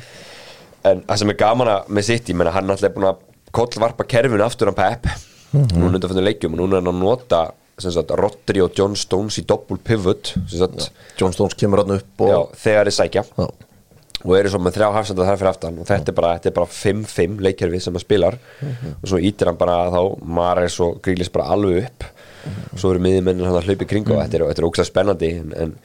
[0.86, 3.24] En það sem er gaman að með sitt, ég menna hann alltaf er búin að
[3.56, 5.08] kollvarpa kerfinu aftur á Pep.
[5.56, 7.40] Núna undan fyrir leikjum og núna er hann að nota
[7.82, 12.32] sagt, Rodri og John Stones í doppul pivot sagt, John Stones kemur hann upp og
[12.32, 13.24] já, þegar þið sækja.
[13.40, 13.48] Já.
[14.26, 16.56] og eru svo með þrjá hafsenda þar fyrir aftan og þetta er bara, þetta er
[16.56, 18.38] bara 5-5 leikjörfi sem hann spilar.
[19.02, 20.00] Og svo ítir hann bara þá
[20.38, 22.08] Mares og Grílis bara alveg upp.
[22.72, 25.32] Og svo eru miðjumennin hann að hlaupi kring og þetta er, þetta er ógslag spennandi
[25.42, 25.76] en, en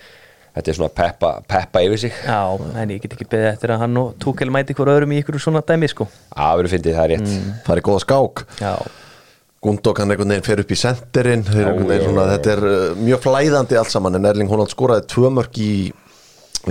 [0.55, 2.16] þetta er svona peppa, peppa yfir sig.
[2.26, 2.40] Já,
[2.82, 5.40] en ég get ekki beðið eftir að hann og Túkel mæti hver öðrum í ykkur
[5.42, 6.09] svona dæmi sko.
[6.34, 7.62] Að verið fyndið, það er rétt.
[7.68, 8.44] Það er góða skák.
[8.61, 8.74] Já,
[9.61, 12.28] Gundok hann einhvern veginn fer upp í Já, já, já.
[12.30, 15.72] þetta er uh, mjög flæðandi allt saman en Erling Haaland skoraði tvö mörg í,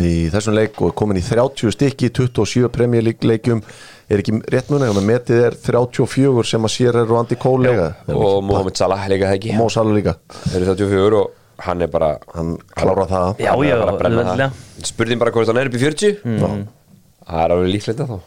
[0.01, 3.61] í þessum leik og er komin í 30 stykki 27 premjörleikjum
[4.09, 7.37] er ekki rétt muni, þannig að metið er 34 sem að sér er og Andi
[7.37, 9.53] Kólega og Mohamed Salah líka það ekki?
[9.59, 10.17] Mó Salah líka
[11.59, 13.29] þeir eru 34 og hann er bara hann klára það.
[13.43, 13.75] Já, já,
[14.39, 14.59] það.
[14.87, 16.19] spurning bara hvort hann er upp í 40
[17.29, 18.19] það er alveg líklegt að þá.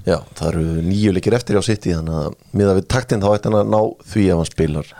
[0.00, 3.50] Já, það eru nýju leikir eftir á City þannig að miða við taktinn þá ætti
[3.50, 4.94] hann að ná því ef hann spilar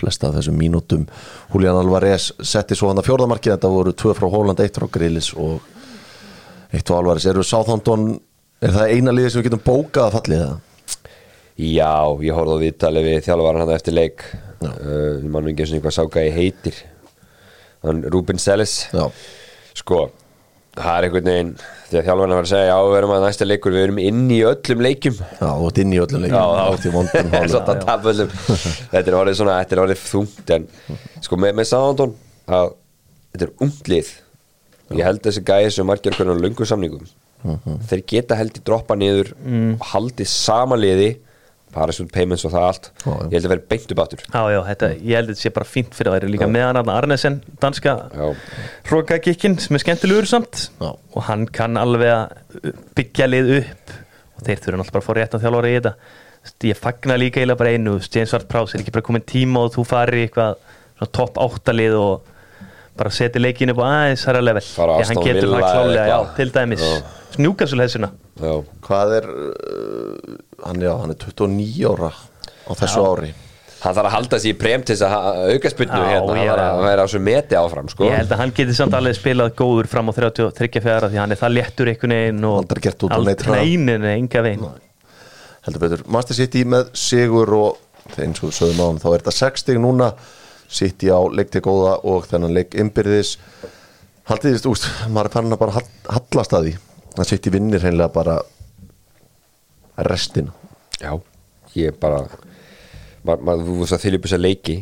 [0.00, 1.04] flesta af þessum mínútum.
[1.52, 5.30] Julian Alvarez setti svo hann að fjórðamarkið þetta voru tvö frá Holland, eitt frá Grillis
[5.36, 5.60] og
[6.72, 7.28] eitt frá Alvarez.
[7.30, 8.14] Eru Southampton,
[8.64, 10.58] er það eina liði sem við getum bókað að fallið það?
[11.60, 11.92] Já,
[12.24, 14.24] ég horfði á viðtalið við þjálfvaran hann eftir leik.
[14.60, 16.80] Uh, ég mann ekki eins og eitthvað sáka ég heitir
[17.82, 19.04] Ruben Selles Já,
[19.78, 20.06] sko,
[20.76, 21.52] það er einhvern veginn
[21.90, 24.40] þegar þjálfvaran var að segja, já, við erum að næsta leikur við erum inn í
[24.46, 25.16] öllum leikjum.
[25.40, 26.74] Já, og þetta inn í öllum leikum að
[28.92, 30.68] þetta er orðið svona, þetta er orðið þungt en
[31.24, 32.14] sko með, með Sándón
[32.46, 32.74] að
[33.32, 34.12] þetta er ungt lið.
[34.90, 37.10] Ég held þessi gæði sem margir hvernig á löngu samningum
[37.88, 39.30] þeir geta held í droppa niður
[39.80, 40.76] og haldið sama
[41.74, 42.90] parasút payments og það allt.
[43.04, 43.24] Já, já.
[43.26, 45.52] ég held að vera beint upp áttur já, já, þetta, ég held að þetta sé
[45.58, 48.24] bara fínt fyrir það er líka með hann Arnesen, danska Já.
[48.90, 50.70] hrókagikkin sem er skemmtilegur samt.
[50.80, 50.90] Já.
[50.90, 53.94] og hann kann alveg að byggja lið upp.
[54.38, 55.94] Og þeir þurfa náttúrulega bara að fá rétt á þjálfara í þetta.
[56.40, 57.94] Þú veist, ég fagna líka eiginlega bara einu.
[57.94, 60.54] Þú veist, James Ward Prowse er ekki bara komin tíma og þú farir í eitthvað
[60.96, 62.30] svona topp áttalið og
[63.00, 64.62] bara seti leikinu upp á aðeins hæra level.
[64.76, 66.86] Fara Því að hann getur það klálega, já, til dæmis.
[66.86, 67.02] Já.
[68.40, 68.54] já,
[68.86, 73.32] Hvað er, uh, hann, já, hann er 29 ára á þessu ári.
[73.80, 76.44] Hann þarf að halda sér í prem til þess að auka spynnu Já, hérna, hann
[76.44, 76.88] já, þarf að já.
[76.90, 78.04] vera á svo meti áfram sko.
[78.04, 81.32] Ég held að hann geti samt alveg spilað góður fram á 33 fjara því hann
[81.32, 83.62] er það léttur einhvern veginn og Aldrei gert út á neitt hraða.
[83.62, 84.66] neinin, enga veginn.
[85.64, 89.36] Heldur betur, Master City með sigur og eins og sögum á hann þá er þetta
[89.38, 90.10] 6 stig núna
[90.70, 93.34] City á leik til góða og þennan leik innbyrðis.
[94.30, 96.74] Haldið þið, úst, maður er fann að bara hall- hallast að því
[97.18, 98.36] að City vinnir hreinlega bara
[100.06, 100.52] restina.
[101.00, 101.12] Já,
[101.76, 102.22] ég bara
[103.26, 104.76] maður, maður, þú veist að þylja upp þessa leiki.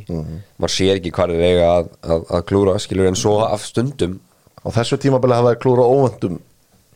[0.60, 4.18] Maður sér ekki hvað er eiga að, að, að klúra skilur en svo af stundum
[4.62, 6.38] á þessu tímabili hafa þeir klúra óvöndum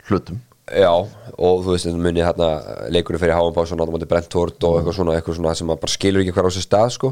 [0.09, 0.41] hlutum.
[0.71, 2.47] Já, og þú veist, þetta munið hérna
[2.93, 5.95] leikurinn fyrir Háan Pásson á móti Brentford og eitthvað svona, eitthvað svona sem maður bara
[5.97, 7.09] skilur ekki hvað á sér stað sko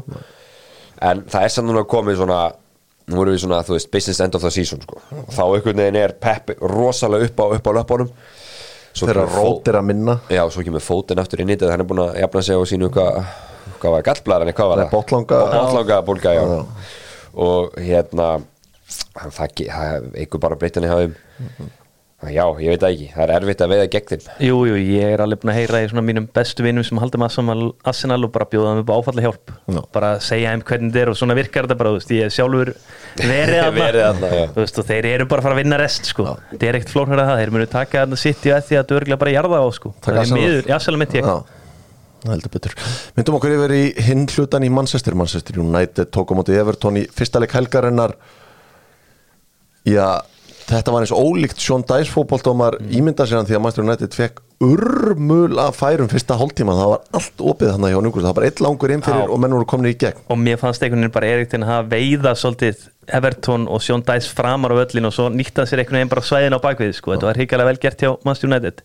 [1.02, 2.40] en það er samt núna komið svona
[3.12, 5.00] nú erum við svona, þú veist, business end of the season sko.
[5.10, 8.10] og þá einhvern veginn er Pep rosalega upp á, upp á löpunum
[8.94, 10.14] þeirra kemur Fó- rót er að minna.
[10.30, 11.70] Já, svo kemur fótinn aftur inn í þetta.
[11.72, 13.22] Hann er búin að jafna sig á sínu hvað
[13.82, 14.90] hvað var gallblæðan, hvað var það?
[14.92, 16.32] botnlanga- Bótlanga bólga,
[17.34, 18.26] og hérna
[19.16, 21.14] hann það ekki, það eitthvað bara breytan í hafum
[22.30, 24.26] já, ég veit það ekki, það er erfitt að veiða gegn þeim.
[24.46, 27.18] Jú, jú, ég er alveg búin að heyra í svona mínum bestu vinnum sem halda
[27.18, 29.80] með Arsenal- Arsenal og bara bjóða þeim upp á áfalla hjálp Já.
[29.96, 32.34] bara segja þeim hvernig þetta er og svona virkar þetta bara, þú veist, ég er
[32.36, 32.70] sjálfur
[33.18, 34.46] verið já.
[34.54, 36.28] Þú veist, og þeir eru bara að fara að vinna rest sko.
[36.52, 38.98] þetta er ekkert að það, þeir munu taka þarna sitt í að því að þetta
[39.00, 39.94] örglega bara jarða á sko.
[40.06, 41.26] Það er miður, já, sjálf mitt ég.
[41.26, 41.36] Já,
[42.22, 42.76] það heldur betur.
[43.18, 45.16] Myndum okkur yfir í hinn hlutan í Manchester.
[45.18, 48.14] Manchester United tók á móti Everton í fyrsta leik helgarinnar.
[49.82, 50.06] Já,
[50.72, 52.94] þetta var eins ólíkt Sean Dice fótboltómar mm.
[52.98, 57.06] ímynda sér hann því að Manchester United fekk urmul af færum fyrsta hálftíma það var
[57.18, 59.28] allt opið þannig hjá Núkust það var bara eitt langur inn fyrir Já.
[59.34, 61.90] og menn voru komin í gegn og mér fannst einhvern veginn bara Erik til að
[61.92, 62.86] veiða svolítið
[63.18, 66.56] Everton og Sjón Dæs framar á öllin og svo nýtta sér einhvern veginn bara svæðin
[66.56, 67.16] á bakvið sko.
[67.16, 68.84] þetta var hrikalega vel gert hjá Manchester United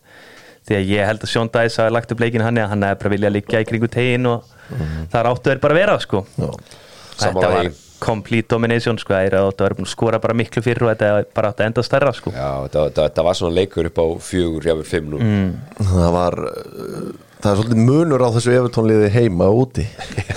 [0.68, 3.02] því að ég held að Sjón Dæs hafi lagt upp leikin hann eða hann hefði
[3.02, 4.56] bara viljað liggja í kringu tegin og
[5.12, 6.24] þar áttu þeir bara að vera sko.
[7.18, 7.70] Sammála því.
[8.02, 9.14] Complete domination sko.
[9.14, 11.70] þeir áttu að vera búin að skora bara miklu fyrir og þetta bara áttu að
[11.70, 12.32] enda stærra sko.
[12.34, 15.48] já, þetta, var svona leikur upp á fjögur, jáfnir fimm nú Mm.
[15.82, 17.08] það var uh,
[17.42, 19.84] það er svolítið munur á þessu Everton liði heima og úti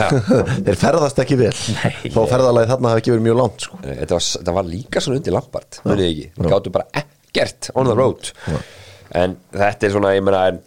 [0.66, 2.12] þeir ferðast ekki vel Nei.
[2.14, 3.80] þó ferðalagi þarna hafi ekki verið mjög langt sko.
[3.86, 7.90] þetta var, þetta var líka svona undir Lampard munið ekki, við gáttu bara ekkert on
[7.90, 8.32] the road
[9.18, 10.62] en þetta er svona, ég meina en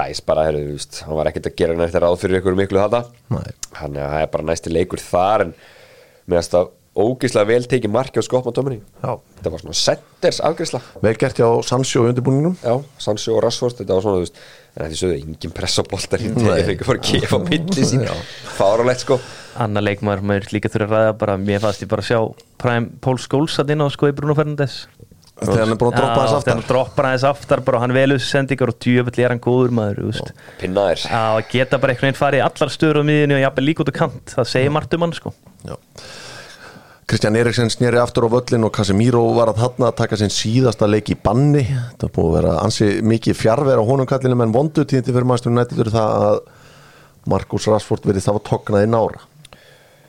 [0.00, 2.78] Dæs bara, heyrðu, þú veist, hann var ekkert að gera nægt ráð fyrir ykkur miklu
[2.80, 3.00] þetta
[3.34, 3.48] Nei.
[3.80, 5.50] hann er, það er bara næsti leikur þar en
[6.30, 6.70] meðast að
[7.00, 9.12] ógislega vel tekið marki á skopma tóminni Já.
[9.38, 12.56] þetta var svona setters afgriðsla vel gert hjá Sancho í undirbúningnum.
[12.66, 14.40] Já, Sancho og Rashford, þetta var svona veist,
[14.74, 16.32] en þetta sögðu engin press á boltar Nei.
[16.34, 18.02] þegar þeir ekki fór að gefa á milli sín
[18.58, 19.20] fáralegt sko.
[19.62, 22.20] Annar leikmaður maður líka þurfa að ræða bara mér fannst ég bara að sjá
[22.60, 24.80] Prime Paul Scholes að inn á sko í Bruno Fernandes.
[25.40, 26.52] Þegar hann er búin að droppa þess þegar aftar.
[26.58, 30.02] hann droppar aðeins aftar bara, hann velur þessu sendingar og djöfull er hann góður maður
[30.02, 30.32] þú veist.
[30.60, 33.80] Pinnaðir að geta bara einhvern veginn farið í allar stöður á miðinu og jafnvel líka
[33.86, 34.34] út á kant.
[34.36, 35.32] Það segir margt um hann sko
[35.66, 35.76] Já.
[37.10, 40.86] Kristján Eriksen snýri aftur á völlin og Casemiro var að þarna að taka sinn síðasta
[40.86, 44.84] leik í banni er búið að vera ansi mikið fjárver á honum kallinu en vondu
[44.84, 46.38] tíðindi fyrir maður nættið fyrir það að
[47.34, 49.26] Markus Rashford verið það var tóknað í nára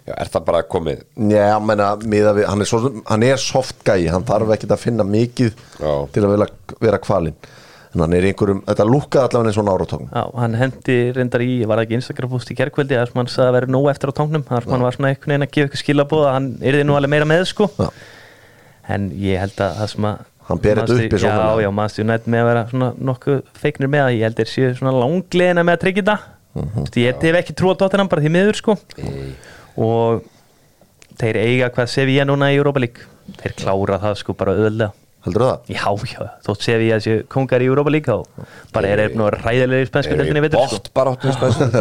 [0.02, 1.02] Já, er það bara komið
[1.34, 5.06] Já, menna, við, hann, er svo, hann er soft gæi, hann þarf ekkert að finna
[5.06, 5.92] mikið Já.
[6.14, 6.48] til að vera,
[6.82, 7.38] vera kvalinn
[7.94, 10.98] en hann er í einhverjum, þetta lúkaði allavega eins og nára tókn Já, hann hendi
[11.18, 13.72] reyndar í, var það ekki Instagram post í gerkvöldi þar sem hann sagði að vera
[13.76, 16.26] nóg eftir á tóknum þar sem hann var svona einhvern veginn að gefa ykkur skilabóð
[16.30, 17.68] að hann yrði nú alveg meira með sko.
[17.78, 17.90] Já.
[18.96, 21.44] en ég held að það sem að Hann ber þetta Manchester- uppi svona.
[21.52, 24.50] Já, já, maður stjórnætt með að vera svona nokkuð feiknir með að ég held þeir
[24.52, 26.18] séu svona langleina með að tryggja
[26.52, 26.72] Mhm.
[26.76, 28.74] Þú veist, ég hef ekki trú á Tottenham bara því miður sko.
[29.80, 30.24] Og
[31.22, 33.06] þeir eiga hvað sé við núna í Europa League.
[33.40, 34.92] Þeir klára það sko bara öðlega
[35.26, 35.68] Heldur það?
[35.70, 39.28] Já, já, þótt sé við þessi kongar í Europa League þá bara er þeir nú
[39.36, 40.80] ræðilegir í spænsku deildinni veitur sko.
[40.80, 41.76] Bótt bara áttu í spæsum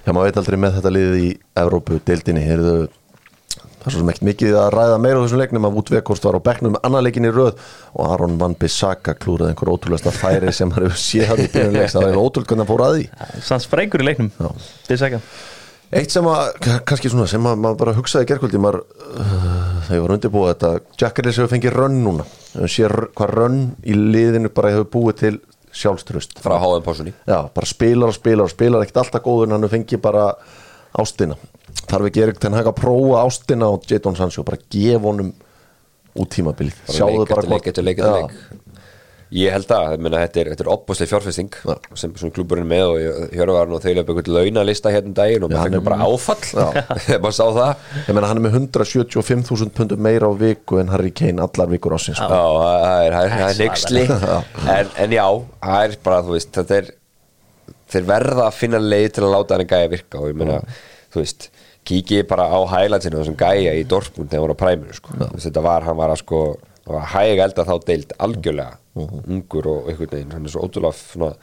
[0.00, 1.28] Já, maður veit aldrei með þetta liðið í
[1.60, 2.78] Evrópu, deildinni, heyrðu
[3.80, 6.36] það er svo ekkert mikið að ræða meira á þessum leiknum að Wout Weghorst var
[6.36, 7.62] á bekknum með annar leikin í röð
[7.96, 11.78] og Aron Van Bissaka klúraði einhver ótrúlega færi sem hann hefur séð hann í byrjun
[11.78, 11.94] leiks.
[11.96, 13.06] Það var ótrúlega hann fór að því.
[13.46, 14.28] Sanns sprengur í leiknum
[14.88, 15.22] Bissaka
[15.90, 16.52] Eitt sem að,
[16.86, 19.32] kannski svona, sem að maður bara hugsaði í gerkvöldi, maður, uh,
[19.88, 20.68] þegar ég var undirbúið þetta,
[21.02, 25.18] Jack Grealish hefur fengið rönn núna, hefur séð hvað rönn í liðinu bara hefur búið
[25.24, 25.32] til
[25.80, 26.38] sjálfströst.
[26.44, 29.72] Frá háðum pásunni Já, bara spilar og spilar og spilar ekkert alltaf góður en hann
[29.72, 30.28] fengið bara
[30.98, 31.38] ástina.
[31.90, 35.34] Þarf ekki Erik Ten Hag að prófa ástina og Jadon Sancho, bara gefa honum
[36.14, 36.78] út tímabilið.
[36.86, 38.38] Bara leik leik eftir leik leik
[39.30, 41.74] Ég held að, ég meina, þetta er, er opbúslega fjárfesting Já.
[42.00, 45.52] sem, er með og ég- Hjörvar nú þeir upp einhvern launalista hérna um daginn og
[45.54, 46.40] maður nú bara áfall.
[47.22, 47.84] Maður sá það.
[48.08, 51.94] Ég meina hann er með 175.000 pundum meira á viku en Harry Kane allar vikur
[51.94, 52.18] ásins.
[52.18, 54.02] Já, það er, er, er neyksli
[54.76, 55.26] en, en já,
[55.62, 56.90] það er bara, þú veist þetta er,
[57.94, 60.58] þeir verða að finna leið til að láta hann gæja virka og ég meina,
[61.14, 61.48] þú veist,
[61.86, 65.16] kíkið bara á hælansinu þessum gæja í Dortmund þegar hann var á præminu, sko,
[65.46, 66.42] þetta var, hann var að sko,
[67.14, 71.34] hæg elda þá deild algjörlega, ungur og einhvern veginn, hann er svo ótrúlega svona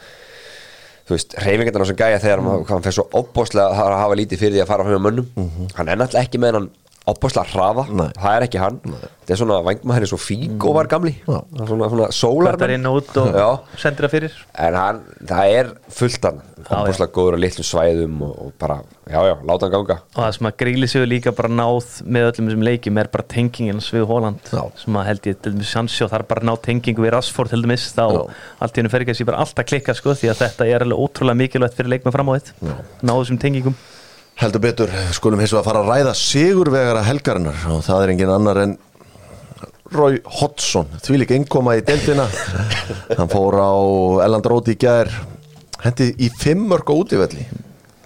[1.08, 4.42] þú veist, reyfingarnar á þessum gæja þegar hann, hann fer svo opbóðslega að hafa lítið
[4.44, 5.30] fyrir því að fara á mönnum.
[5.78, 6.68] Hann er náttúrulega ekki með hann
[7.08, 8.08] opbóðslega hraða, Nei.
[8.20, 8.80] það er ekki hann.
[8.92, 11.14] Þetta er svona, vangmaður er svo Figo var gamli.
[11.24, 11.38] Já.
[11.62, 14.36] svona, svona sólar Kvartar inn og út og sendir það fyrir.
[14.68, 15.00] En hann,
[15.32, 15.72] það er
[16.02, 19.98] fullt hann opbóðslega góður á litlum svæðum og, og bara, já já, láta hann ganga.
[20.16, 23.28] Og það sem að gríli sig líka bara náð með öllum þessum leikjum er bara
[23.34, 24.64] tengingin við Holland Já.
[24.82, 27.88] sem að held ég til dæmis Sancho þar bara ná tengingu við Rashford til dæmis
[27.96, 30.68] þá allt í hennu fer ekki að sé bara alltaf klikka sko því að þetta
[30.68, 32.52] er alveg ótrúlega mikilvægt fyrir leikmenn fram á þitt
[33.02, 33.78] ná þessum tengingum.
[34.38, 38.34] Heldur betur, skulum hins vegar að fara að ræða sigurvegara helgarinnar og það er engin
[38.36, 38.76] annar en
[39.96, 42.26] Roy Hodgson, því líka innkoma í deildina.
[43.16, 43.72] Hann fór á
[44.26, 45.08] Elland Róti í gær
[45.84, 47.48] hendi í fimm mörg og útivelli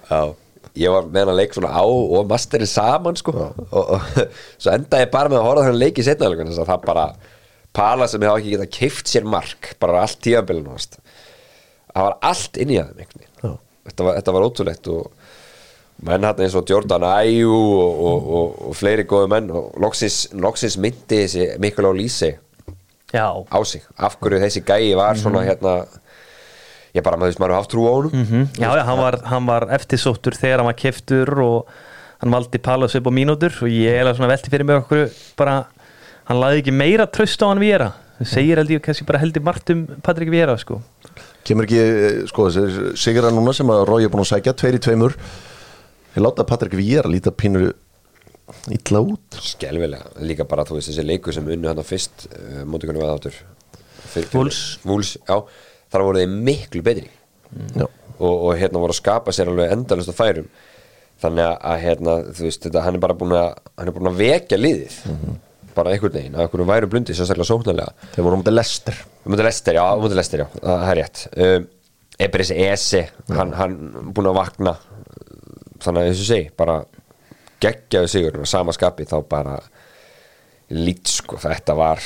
[0.08, 0.34] já
[0.78, 3.34] ég var með hann að leik svona á og masterinn saman sko.
[3.36, 4.06] Og, og
[4.62, 7.06] svo endaði ég bara með að horfa þannig leik í setna þess að það bara
[7.76, 12.72] pala sem hefði ekki getað keift sér mark bara allt tíðanbylun það var allt inn
[12.72, 15.10] í aðeim þetta var, þetta var ótrúlegt og
[16.08, 20.24] menn hann eins og Jordan Ayew og, og, og, og fleiri góðu menn og loksins,
[20.32, 21.88] loksins myndi þessi Mikkel
[23.12, 23.82] já, á sig.
[23.98, 25.82] Af hverju þessi gæi var svona hérna
[26.92, 28.12] ég bara, maður veist, maður haft trú á honum.
[28.12, 31.72] Mm já, já hann, var, hann var eftirsóttur þegar hann var keftur og
[32.22, 35.66] hann valdi Palas upp á mínútur og ég er svona velti fyrir mig okkur bara,
[36.28, 39.44] hann laði ekki meira tröst á hann Viera það segir held ég kannski bara heldur
[39.44, 40.80] margt um Patrik Viera sko.
[41.46, 44.78] Kemur ekki, eh, sko, þessi sigra núna sem að Roy er búin að sækja, tveir
[44.78, 45.16] í tveimur.
[46.14, 47.72] Ég láta Patrik Víera líta pínur
[48.70, 49.40] illa út.
[49.40, 53.14] Skelvilega, líka bara þú veist þessi leiku sem unnu hann fyrst uh, móti hvernig var
[53.14, 53.40] það áttur
[54.34, 54.78] Wolves.
[54.84, 55.38] Vúls, já,
[55.92, 57.10] þar voru þeir miklu betri.
[57.76, 57.84] Já.
[58.16, 60.50] og, og hérna voru að skapa sér alveg endalist á færum.
[61.22, 64.10] Þannig að, að hérna, þú veist, þetta, hann er bara búin að hann er búin
[64.10, 64.96] að vekja liðið.
[65.76, 68.08] Bara einhvern veginn, að einhvern væru blundi sérstaklega sóknarlega.
[68.16, 70.98] Þeir voru um þetta lester um þetta lestir, já, um þetta lestir, já, það er
[70.98, 71.22] rétt.
[71.36, 71.68] Um,
[72.22, 73.76] Ebris Ese hann, hann
[74.14, 74.74] búin að vakna.
[75.82, 76.76] Þannig að þessu segi, bara
[77.62, 79.56] geggjaðu sigur, og sama skapi þá bara
[80.72, 82.02] lít sko, þetta var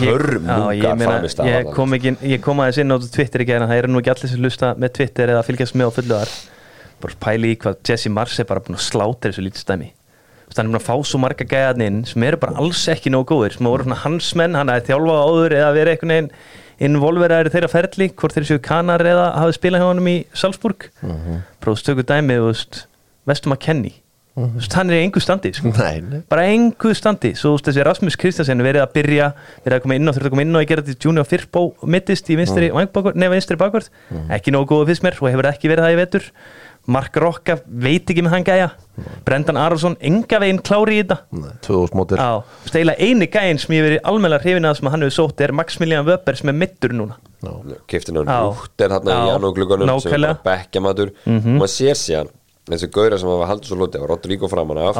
[0.00, 3.92] hörmungar framist ég kom, ekki, ég kom aðeins inn á Twitter í gæðina, það eru
[3.92, 6.34] nú ekki allir sem lusta með Twitter eða fylgjast með á fullu þar.
[7.04, 9.92] Bara pæli í hvað Jesse Mars er bara búin að sláta þessu lítið stæmi
[10.56, 13.34] hann er búin að fá svo marga gæðan inn sem eru bara alls ekki nógu
[13.34, 16.30] góðir sem voru hans menn, hann er þjálfa áður eða verið einhvern veginn
[16.86, 20.88] involveraður þeirra ferli, hvort þeir séu kanar eða hafið spilað hjá honum í Salzburg.
[21.02, 21.38] Uh -huh.
[21.60, 22.86] prófst tökur dæmi, veist
[23.26, 23.94] Vestum að kenni
[24.36, 25.72] hann er í engu standi sko.
[25.78, 26.20] Nei, nei.
[26.28, 27.32] bara engu standi.
[27.38, 29.30] Svo þessi Rasmus Kristjansen verið að byrja
[29.64, 31.64] verið að koma inn á, þurfti að koma inn á að gera þetta Junior Firpo
[31.88, 32.92] mittist í vinstri, mm.
[32.92, 33.90] bakvörð
[34.36, 36.30] ekki nógu góðu fyrst mér og hefur ekki verið það í vetur.
[36.86, 38.66] Mark Rokka veit ekki með hann gæja.
[39.26, 41.16] Brendan Aronsson enga veginn klári í þetta.
[41.34, 42.20] Nei, 2000 mótir.
[42.22, 45.16] Já, þú veist, eiginlega eini gæinn sem ég verið almennilega hrifin að sem hann hefur
[45.16, 47.18] sótt er Maximilian Wöber sem er mittur núna
[47.90, 49.30] keftin hann út er þarna í Já.
[49.34, 52.32] janúgluggunum sem er bekkjamatur og maður sér síðan
[52.66, 54.96] þessi gauðra sem hafa haldið svo lótið var Rodrigo framan af.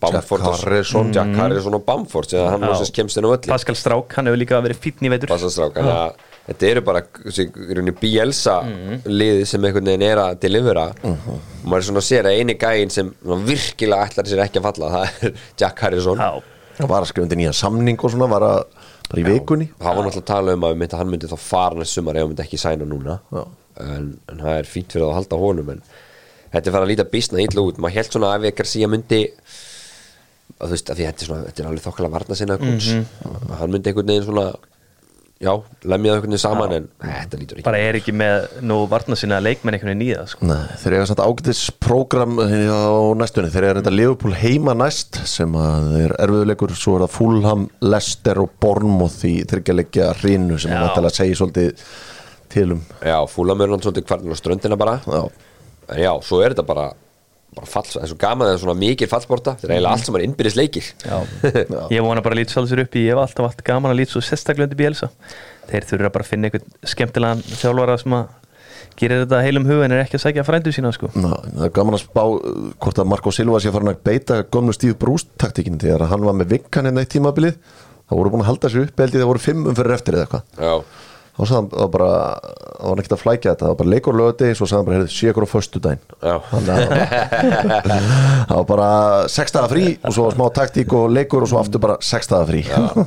[0.00, 1.12] Bamford Jack og- Harrison.
[1.16, 4.36] Jack Harrison og Bamford sem hann sem kemst inn á öllu Pascal Strák, hann hefur
[4.42, 5.28] líka verið fínn í vetur.
[5.32, 6.12] Passastrák, þannig að
[6.50, 9.00] þetta eru bara þessi, í rauninni Bielsa Mhm.
[9.06, 10.84] liðið sem einhvern veginn er að delivera.
[11.04, 11.16] Og
[11.64, 14.68] maður er svona að sér að eini gæinn sem svona virkilega ætlar sér ekki að
[14.68, 16.42] falla það er Jack Harrison Já,
[16.76, 18.64] Það var að skrifa undir nýja samning og svona var að
[19.08, 19.70] bara í vikunni.
[19.80, 22.34] Það var náttúrulega að tala um að hann myndi þá fara næst sumar ef hann
[22.34, 23.20] myndi ekki sæna núna.
[23.32, 23.46] Já.
[23.80, 25.82] en, en það er fínt fyrir að halda honum en
[26.56, 27.80] þetta er farið að líta bísna illa út.
[27.82, 29.22] Maður held svona að ekkert síðan myndi
[30.56, 33.04] að þú veist, að þetta er, svona, þetta er alveg þokkala varna sinna mm
[33.56, 34.46] hann myndi einhvern veginn svona
[35.36, 35.50] já,
[35.84, 39.18] lemja það einhvern veginn saman en þetta lítur ekki bara er ekki með nú varna
[39.20, 40.48] sinna leikmenn einhvern veginn það sko.
[40.48, 45.56] Nei, þeir eiga samt ágætis prógram á næstunni, þeir eiga reynda Liverpool heima næst sem
[45.60, 50.78] að er erfiðuleikur svo er það Fulham, Leicester og Bournemouth í þryggjalegja hrinu sem Já.
[50.78, 51.86] er náttúrulega að segja svolítið
[52.56, 52.86] til um.
[53.04, 54.98] Já, fúlamörnum svolítið kvarnin á ströndina bara.
[55.04, 55.28] Já.
[55.90, 56.86] En já, svo er þetta bara,
[57.56, 59.56] bara fall, það er svo gaman að það er svona mikið fallsporta.
[59.60, 61.18] Það er eiginlega allt sem er innbyrðis leikir Já.
[61.96, 64.00] ég vona bara að lítið svolítið sér upp í ég hef alltaf allt gaman að
[64.02, 65.10] lítið svo sérstaklega undir Bielsa.
[65.70, 68.34] Þeir þurfa bara að finna einhvern skemmtilegan þjálfara sem að
[68.96, 71.10] gerir þetta heilum hug en er ekki að sækja frændu sína sko.
[71.16, 72.38] Ná, það er gaman að spá uh,
[72.80, 76.36] hvort að Marco Silva sé farin að beita gömlu Steve Bruce taktikinu þegar hann var
[76.38, 77.58] með vinkan hérna eitt tímabilið
[78.06, 80.44] það voru búin að halda sér upp ég það voru fimm umfyrir eftir eða eitthvað.
[80.62, 80.74] Já,
[81.36, 82.12] þá sagði hann það var bara
[82.76, 84.96] það var ekkert að flækja þetta, það var bara leikur lögði svo sagði hann bara,
[84.96, 85.48] heyrðu, sé ykkur á
[85.86, 86.36] daginn já,
[88.46, 88.88] það var bara
[89.32, 92.48] sex dagar frí og svo smá taktík og leikur og svo aftur bara sex dagar
[92.50, 92.62] frí.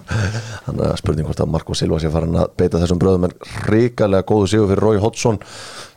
[0.66, 3.36] Þannig að spurning hvort að Marco Silva sé farin að beita þessum bröðum en
[3.70, 5.38] ríkalega góðu sigur fyrir Rói Hodgson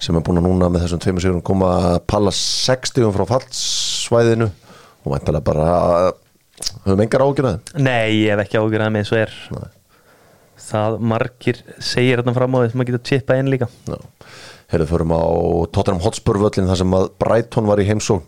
[0.02, 4.48] sem er búin að núna með þessum tveimur sigurum koma að palla 60 frá fallsvæðinu
[5.02, 5.68] og væntalega bara
[6.86, 9.32] höfum engar ágjörðað nei, ég hef ekki ágjörð að með og er
[10.62, 13.68] það margir segir þetta fram á því sem maður getur chippað inn líka.
[14.72, 15.22] Herðu förum á
[15.74, 18.22] Tottenham Hotspur völlin þar sem að Brighton var í heimsón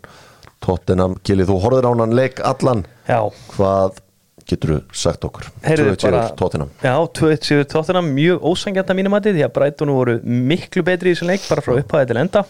[0.65, 2.85] Tottenham, Gili, þú horfður á hann leik allan.
[3.09, 3.21] Já,
[3.55, 4.01] hvað
[4.49, 5.49] getur þú sagt okkur?
[5.65, 6.71] Heyrðu, 2-1 sigur Tottenham.
[6.85, 11.13] Já, 2-1 sigur Tottenham, mjög ósangjant að mínum að því að Brighton voru miklu betri
[11.13, 12.45] í þessum leik bara frá upphæði til enda.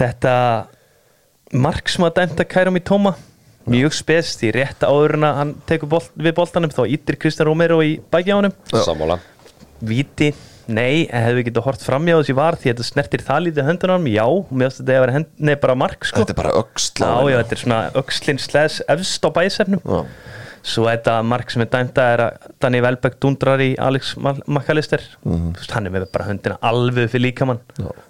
[0.00, 0.34] Þetta
[1.60, 3.14] mark sem að dæmta Kærum í tóma
[3.70, 7.48] mjög spest í rétt áður en að hann tekur bolt, við boltanum þá ítir Kristján
[7.50, 8.38] Romero í bæki á
[8.84, 9.20] sammála.
[9.80, 10.32] Víti,
[10.70, 14.26] nei, hefðu við getað hort framjá þessi var því þetta snertir það lítið höndunum já,
[14.50, 16.24] finnst þetta að vera hend, nei, bara mark sko.
[16.24, 16.56] Þetta er bara
[17.30, 20.02] já, þetta er svona öxlin sles efst á bæsefnum Já.
[20.66, 25.02] Svo þetta mark sem er dæmda er að Danny Welbeck dundrar í Alex McAllister.
[25.24, 25.54] Mm.
[25.72, 27.62] Hann er með bara höndina alveg fyrir líkamann.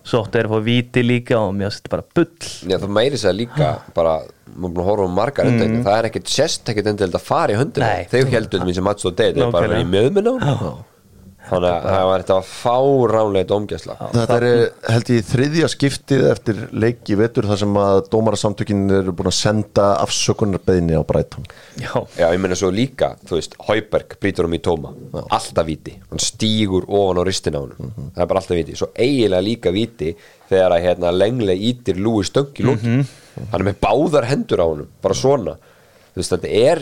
[0.03, 2.29] Svo áttu er að fá víti líka og mér þetta bara bull.
[2.67, 4.21] Já, það meiri sér líka bara
[4.51, 5.83] maður er búin að horfa um margar mm.
[5.87, 7.91] það er ekkert sérst ekkert endilega að fara í höndina.
[8.11, 10.90] Þeir heldur þetta sem Mats og Deit er bara að í möðminn á
[11.49, 14.47] þannig að það var þetta fáránleit omgæsla Þetta er
[14.93, 19.37] held ég þriðja skiptið eftir leik í vetur þar sem að dómarasamtökin eru búin að
[19.39, 21.49] senda afsökunarbeðni á Brighton.
[21.81, 24.93] Já, Já, ég meina svo líka, þú veist, Hauberg brýtur um í tóma,
[25.27, 28.91] alltaf viti hann stígur ofan á ristin á hann það er bara alltaf viti, svo
[28.95, 30.13] eiginlega líka viti
[30.51, 32.95] þegar að hérna lenglega ítir Lúi stöng í lóki,
[33.51, 35.57] hann er með báðar hendur á hann, bara svona.
[36.11, 36.81] Þú veist, þetta er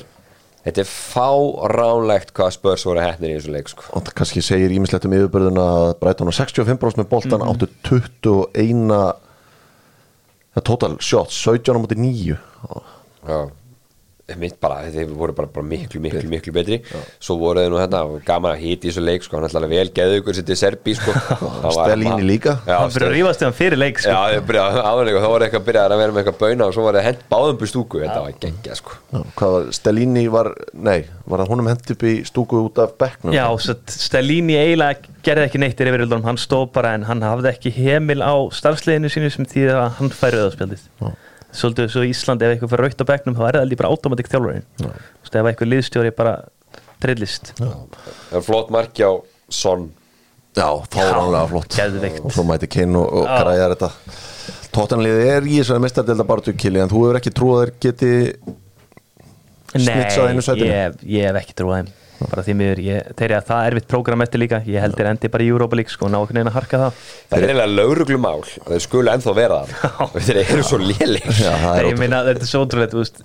[0.65, 3.85] þetta er fáránlegt hvað spörs voru hefnir í þessu leik, sko.
[3.95, 7.49] Og það kannski segir ímislegt um yfirbörðuna að Brighton á 65% með boltan Mhm.
[7.53, 8.89] áttu 21
[10.57, 12.39] það total shots 17 á móti 9
[13.29, 13.51] Já
[14.61, 16.79] bara, þeir voru bara, bara miklu, miklu, miklu betri.
[17.23, 19.89] Svo voru þeir nú hérna gaman að hiti í þessu leik, sko, hann ætlaði vel
[19.97, 21.15] geðu ykkur sitt í Serbi, sko
[21.79, 22.59] Stellini líka.
[22.69, 24.13] Já, hann fyrir að rífast þegar fyrir leik sko.
[24.13, 26.85] Já, byrjaði eitthvað, þá var eitthvað að byrja að vera með eitthvað bauna og svo
[26.85, 28.99] var það hent báðum búið stúku, þetta var geggja sko.
[29.09, 30.99] Já, hvað var, Stellini var, nei
[31.29, 33.33] var það honum hent upp í stúku út af bekknum?
[33.37, 37.53] Já, svo Stellini eiginlega gerði ekki neitt í yfiröldunum, hann stóð bara en hann hafði
[37.53, 39.67] ekki hemil á starfsleginu sínu sem því
[41.49, 43.79] að Svolítið svo í Íslandi ef eitthvað fyrir raukt á bekknum þá er það aldrei
[43.81, 46.35] bara automatik þjálfurinn Þú veist, ef eitthvað liðstjóri bara
[47.01, 47.53] trillist.
[47.59, 49.13] Það var flott marki á
[49.49, 49.89] Son.
[50.59, 51.77] Já, fáránlega flott.
[52.25, 53.37] og svo mæti Kane og, og Já.
[53.45, 53.91] græjar þetta.
[54.75, 58.11] Tottenliðið er í þessari mestardelda baratu kili en þú hefur ekki trúið að þeir geti
[59.73, 61.89] snitsað einu Nei, sætinu ég, ég hef ekki trúið þeim
[62.27, 62.81] bara því miður,
[63.19, 65.51] þeir eru að það er erfitt prógram eftir líka, ég held þeir endi bara í
[65.53, 67.03] Europa League sko, ná okkur neina að harka það.
[67.29, 70.17] Það er eiginlega lauruglumál þeir skulu ennþá vera það.
[70.29, 73.23] Þeir eru svo lélir það ég meina þetta er svo ótrúlega þú veist.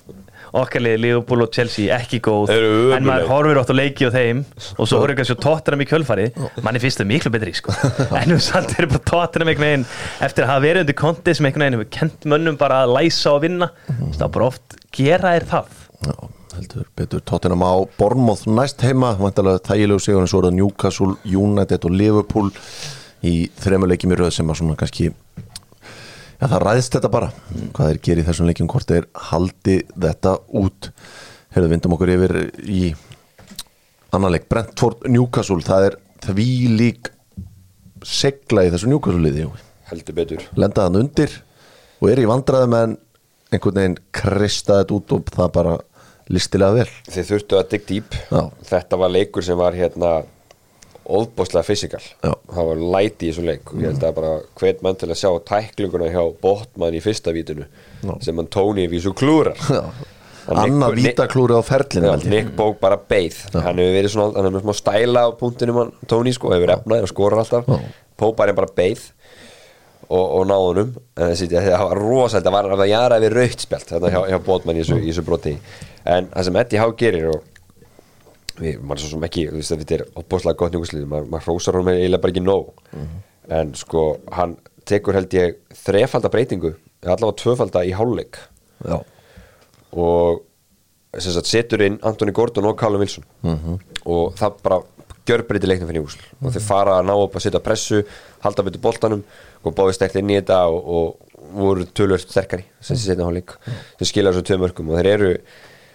[0.54, 2.52] Okkarlið Liverpool og Chelsea ekki góð.
[2.94, 4.44] En maður horfir átt á leiki og þeim
[4.78, 6.28] og svo horfir kannski á Tottenham í kjölfari
[6.62, 7.74] manni finnst þau miklu betri sko.
[8.20, 9.88] en nú samt eru bara Tottenham einhvern veginn
[10.28, 13.42] eftir að hafa verið undir konti sem einhvern veginn kent mönnum bara að læsa og
[13.48, 13.72] vinna
[14.20, 15.74] þá bara oft gera er það
[16.64, 19.14] heldur betur Tottenham á Bournemouth næst heima.
[19.20, 22.52] Vantarlega þægilegu sigur en svo er það Newcastle, United og Liverpool
[23.24, 25.10] í þremur leikjum í röð sem að svona kannski
[26.40, 27.30] já það ræðst þetta bara
[27.76, 30.92] hvað þeir gera í þessum leikjum hvort þeir haldi þetta út.
[31.54, 32.82] Hefur vindum okkur yfir í
[34.14, 37.12] annan leik, Brentford Newcastle það er því lík
[38.04, 39.48] segla í þessu Newcastle liði.
[39.92, 40.44] Heldur betur.
[40.56, 41.42] Lenda hann undir
[42.00, 43.00] og er í vandræðum en
[43.54, 45.74] einhvern veginn krista þetta út og það bara
[46.32, 46.88] listilega vel.
[47.12, 48.16] Þeir þurftu að dig deep.
[48.32, 48.42] Já.
[48.70, 50.14] Þetta var leikur sem var hérna
[51.04, 52.32] óðbóðslega fysikal Já.
[52.48, 53.72] það var læti í þessu leik.
[53.74, 57.34] Og ég held að bara hvet mann til að sjá tæklinguna hjá Botman í fyrsta
[57.36, 57.66] vítinu
[58.24, 59.60] sem hann Tony vísu klúrar.
[60.48, 62.16] Hann annað Nick- vítaklúri á ferlinu Já.
[62.28, 63.36] Nick Bók bara beið.
[63.54, 67.08] Hann hefur verið svona, hann hefur smá stæla á punktinum hann, Tony sko, hefur efnaðir
[67.08, 67.68] og skorar alltaf.
[67.68, 67.80] Já.
[68.20, 69.04] Bók bara beið
[70.10, 70.46] og, og
[71.32, 74.40] þessi, það var rosalega, það var að jara við raukt spjalt þarna hjá, hjá
[74.84, 75.54] þessu, í þessu broti
[76.06, 77.44] en það sem Eddie Há gerir og
[78.60, 81.48] við, maður svo sem ekki, þú veist að þetta er opbóðslega gott njúkuslið, maður, maður
[81.50, 82.72] hrósar honum eiginlega bara ekki nóg.
[83.60, 86.74] En sko, hann tekur held ég þrefalda breytingu,
[87.04, 88.40] eða allavega tvöfalda í hálfleik.
[88.84, 88.98] Já.
[89.94, 90.42] og
[91.22, 93.24] sagt, setur inn Anthony Gordon og Callum Wilson.
[94.06, 94.80] Og það bara
[95.28, 98.02] gjörbreytir leiknum fyrir Júsl og þeir fara að ná upp að setja pressu
[98.44, 99.22] halda betur boltanum
[99.64, 103.54] og báði stegt inn í þetta og, og voru tölvöld sterkari sem sé setna hálfleik.
[104.02, 105.30] Sem skilja þessu tvö mörgum og þeir eru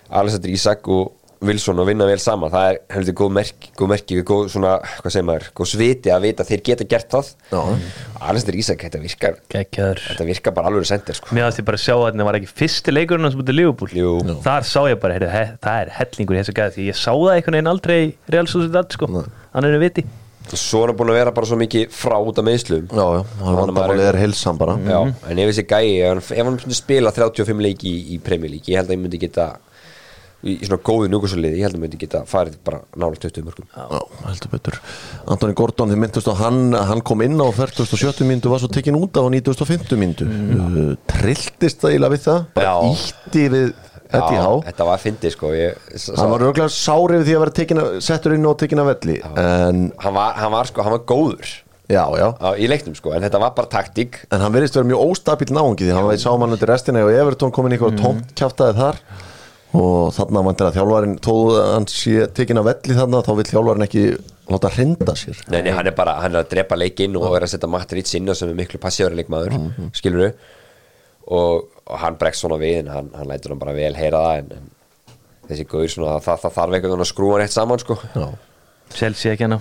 [0.08, 4.16] Alexander Isak og Wilson að vinna vel saman það er heldur góð merki, góð merki
[4.26, 4.72] góð svona,
[5.04, 7.60] hvað segir maður, góð sviti að vita að þeir geta gert það Já.
[8.18, 10.02] Alexander Isak, þetta virkar Gekkjaður.
[10.08, 11.30] þetta virkar bara alveg sendir sko.
[11.38, 14.14] Mér átti bara að sjá að þetta var ekki fyrsti leikurinn Liverpool Jú.
[14.26, 14.34] Já.
[14.48, 17.12] Þar sá ég bara, heyrðu, he, það er hellingur í þessu gæði því ég sá
[17.12, 18.00] það einhvern veginn aldrei
[18.34, 19.12] Real Sociedad sko,
[19.54, 20.06] hann er viti
[20.56, 23.22] svo er hann búin að vera bara svo mikið frá út af meðslum Já, já,
[23.44, 27.98] Hann er heilsan bara Já, en ef þessi gæi, ef hann, spila 35 leiki í,
[28.16, 29.50] í Premier League, ég held að ég myndi geta
[30.42, 33.66] í, í svona góðu njúkursuliði, ég held að myndi geta farið bara nála 20 mörgum
[33.72, 34.78] Já, heldur betur
[35.34, 36.62] Antoni Gordon, þið myndust að hann,
[36.92, 38.24] hann kom inn á 47.
[38.28, 39.98] myndu, var svo tekin út á 95.
[39.98, 40.96] myndu mm.
[41.10, 42.42] Trilltist það íla við það?
[42.58, 42.90] Bara Já.
[42.94, 43.70] ítti við
[44.08, 45.86] Eddie Há þetta var fyndið sko ég,
[46.16, 49.16] Hann var örgulega sárið því að vera tekin að, settur inn og tekin að velli
[49.28, 51.50] En, hann, var, hann var sko, hann var góður
[51.88, 54.88] já, já á, í leiknum sko, en þetta var bara taktík En hann verðist vera
[54.88, 57.78] mjög óstabill náungi því hann veit sá mann undir restina og Evertón kom inn í
[57.78, 59.02] eitthvað tómt kjáftaði þar
[59.76, 63.48] og þarna vantir að þjálfarin þó að hann sé tekin að velli þarna þá vil
[63.50, 64.04] þjálfarin ekki
[64.48, 65.42] láta hrinda sér.
[65.52, 68.14] Nei, nei, hann er bara, hann er að drepa leikinn og er að setja Matrix
[68.16, 69.90] inn og sem er miklu passífari leikmaður mm -hmm.
[69.98, 70.32] skilur
[71.26, 74.38] og, og hann bregst svona við en hann, hann lætur hann bara vel heyra það
[74.38, 74.70] en, en
[75.50, 77.98] þessi gauður svona, það, það þarf einhvern veginn að skrúa hann eitt saman sko.
[78.14, 78.28] Já,
[78.94, 79.60] Chelsea að kenna.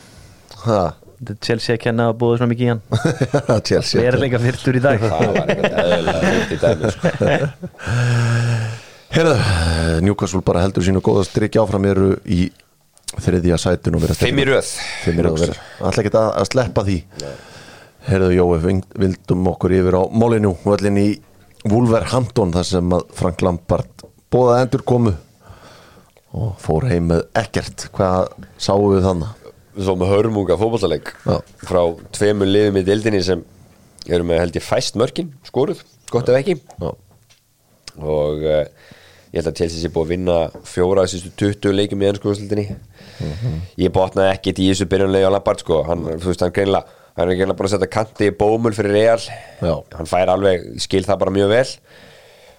[0.64, 2.82] Ha, Þetta er Chelsea að kenna að búið svona mikið í hann.
[3.68, 5.00] Chelsea Það er leika fyrtur í dag.
[5.02, 7.40] Það var eitthvað eðlilega
[9.14, 9.36] Herðu,
[10.04, 12.50] Newcastle bara heldur sínu góða strikki áfram eru í
[13.18, 14.72] þriðja sætun og vera Fimm í röð.
[15.06, 16.98] Fimm í röð Alltaf ekki að, sleppa því.
[18.08, 21.08] Herðu við vildum okkur yfir á Molinu og allir í
[21.68, 25.16] Wolverhampton þar sem að Frank Lampard bóða endur komu
[26.38, 27.88] og fór heim með ekkert.
[27.96, 29.44] Hvað sáum við þannig
[29.78, 31.36] Svo með hörmunga fótballaleik Já.
[31.70, 31.82] frá
[32.18, 33.44] tveimur liðum í dildinni sem
[34.10, 36.56] eru með held ég fæst mörkin skoruð, gott ef ekki.
[36.82, 36.90] Já,
[38.02, 38.64] og uh,
[39.38, 42.66] ég held að Chelsea sé búið að vinna fjóra af sístu 20 leikum í ennskóðslutinni
[43.82, 47.32] ég botnaði ekkert í þessu byrjunlegi á Lampard sko, hann, þú veist, hann greinlega hann
[47.32, 49.22] er greinlega búin að setja kanti í bómul fyrir Real.
[49.62, 49.74] Já.
[49.98, 51.70] hann fær alveg, skil það bara mjög vel.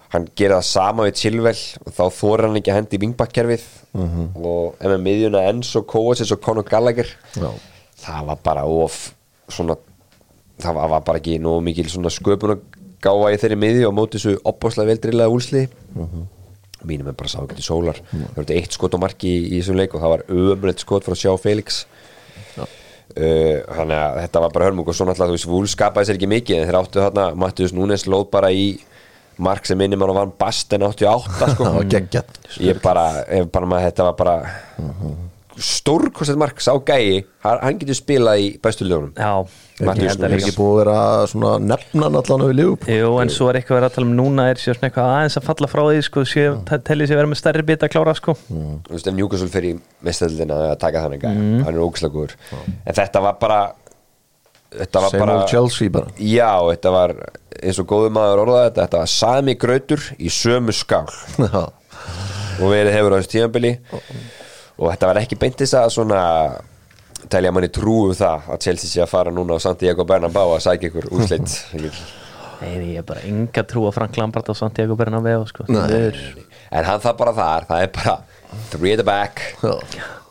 [0.08, 3.66] Hann gerir það sama við Chilwell og þá þórar hann ekki að hendi í vingbakkerfið
[3.98, 7.50] og ef með miðjuna Enzo Kovacic og Conor Gallagher Já.
[8.02, 8.96] það var bara of
[9.52, 9.76] svona
[10.58, 12.64] það var, var bara ekki nógu mikil sköpun að
[13.04, 15.66] gáa í þeirri miðju og móti þessu opbáslega veldrilega úlsli
[16.86, 18.00] mínum er bara sá ekki til sólar.
[18.12, 21.06] Það var eitt skot á marki í, í þessum leik og það var ömulegt skot
[21.06, 21.84] frá sjá Felix.
[23.18, 26.18] Uh, þannig að þetta var bara hörmung og svo náttúrulega þú veist, Vúl skapaði sér
[26.18, 28.66] ekki mikið en þeir áttu þarna, Mattius Núnes lóð bara í
[29.42, 31.70] mark sem minnum hann og vann Basten 88 sko.
[31.78, 31.88] Var
[32.62, 34.36] ég bara, ég bara maður, þetta var bara
[35.58, 38.46] stórkostið mark, sá gæi hann, getur spilað í
[40.08, 42.94] held Það að er ekki búið að vera svona nefnan allan við Liverpool.
[42.98, 45.10] Jú, en svo er eitthvað að vera að tala um núna er sér svona eitthvað
[45.14, 46.46] aðeins að falla frá því sko, sé,
[46.88, 48.34] tellið sér vera með stærri bit að klára sko.
[48.48, 51.64] Þú veist, ef Newcastle fyrir í mestöldina að taka þannig gæja, Mhm.
[51.64, 52.34] hann er ógislega góður.
[52.86, 53.60] En þetta var bara
[54.78, 56.06] þetta var Same bara old Chelsea bara.
[56.18, 57.14] Já, þetta var
[57.62, 61.08] eins og góður maður orðaði þetta þetta var sami grautur í sömu skál.
[62.58, 63.78] Og verið hefur á þessu tímabili
[64.78, 66.22] og þetta var ekki beint þess að svona
[67.28, 70.62] telja manni trú um það að Chelsea sé að fara núna á Santiago Bernabéu að
[70.68, 71.56] sækja ykkur úrslit.
[72.62, 75.66] Nei, ég er bara enga trú á Frank Lampard og Santiago Bernabéu sko.
[75.70, 75.78] Nei.
[75.78, 76.22] Það er,
[76.80, 78.14] en hann það bara þar, það er bara
[78.72, 79.42] three at the back.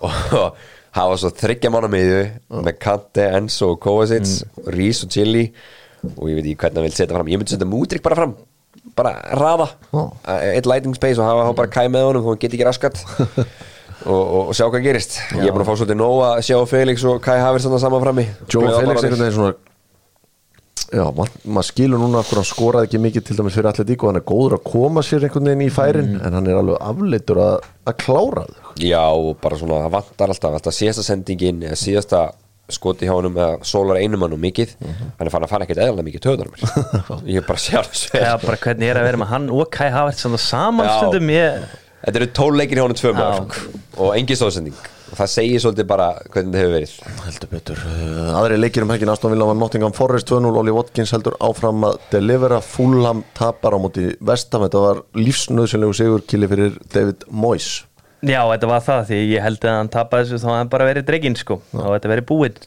[0.02, 0.58] Og
[0.98, 2.20] hafa svo þryggja mánu miðju
[2.66, 4.72] með Kante, Enzo og Kovacic Mm.
[4.76, 5.46] Rís og Chili.
[6.18, 7.28] Og ég veit ekki hvernig hann vil setja fram.
[7.32, 8.36] Ég myndi setja Múdrik bara fram.
[8.98, 10.02] Bara raða, Já.
[10.56, 13.02] eitt lighting space og hafa þá bara kæ með honum þó hann geti ekki raskat
[14.08, 15.18] og, og, og sjá hvað gerist.
[15.38, 18.06] Ég er búin að fá svolítið nóg að sjá Felix og Kai Havers þannig saman
[18.08, 18.28] frammi.
[18.48, 19.56] Joe Blöða Felix veginn svona
[20.88, 24.20] Já, maður mað skilur núna hann skoraði ekki mikið til dæmis fyrir allir og hann
[24.22, 26.22] er góður að koma sér einhvern veginn í færin Mm.
[26.24, 28.70] en hann er alveg afleitur að, að klára þau.
[28.80, 29.02] Já,
[29.44, 32.22] bara svona, það vantar alltaf alltaf síðasta sendingin, eða síðasta
[32.72, 34.78] skoti hjá honum, eða sólar einum mannum mikið.
[35.20, 36.64] Hann er fann að fara ekkert eðalega mikið töðar mér.
[37.34, 39.70] Ég er bara að sjá þessu Já, bara hvernig er að vera með hann og
[39.76, 40.96] Kai Havertz saman saman Já.
[41.02, 41.34] stundum.
[41.36, 41.68] Ég,
[42.04, 43.18] Þetta eru tól leikir hjá honum tvö Já.
[43.18, 43.58] mörg
[43.98, 44.78] og engin stóðsending
[45.08, 46.94] og það segir svolítið bara hvernig þetta hefur verið.
[47.24, 47.84] Heldur betur.
[47.88, 51.86] Uh, aðri leikir um helgin Aston Villa var Nottingham Forest 2-0 Oli Watkins heldur áfram
[51.88, 52.60] að delivera.
[52.62, 57.86] Fulham tapar á móti vestam þetta var lífsnöðsynlegu sigur kili fyrir David Moyes.
[58.26, 61.08] Já, þetta var það því ég held að hann tapaði þessu þá hann bara verið
[61.08, 61.62] dreginn sko.
[61.78, 62.62] Og þetta verið búinn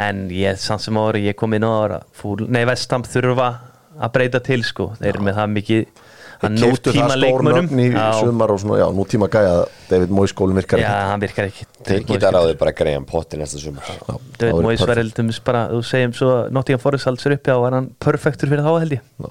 [0.00, 2.00] en ég samt sem ári, ég kom inn á ára
[2.46, 3.48] nei, Vestam þurfa
[3.96, 6.02] að breyta til sko, þeir eru með það mikið
[6.42, 7.86] að nú Keyptu tíma það stór leikmönum í
[8.20, 9.54] sumar og svona, já, nú tíma gæja
[9.88, 11.08] David Moyes skólinn virkar Já, ekki.
[11.10, 11.66] hann virkar ekki.
[11.86, 13.88] Þeir geta ráðið bara Graham Potter næsta sumar.
[13.88, 17.58] Það David Moyes til dæmis bara, þú segjum svo Nottingham Forest alls er uppi á,
[17.62, 19.04] var hann perfektur fyrir þá held ég?
[19.24, 19.30] Já,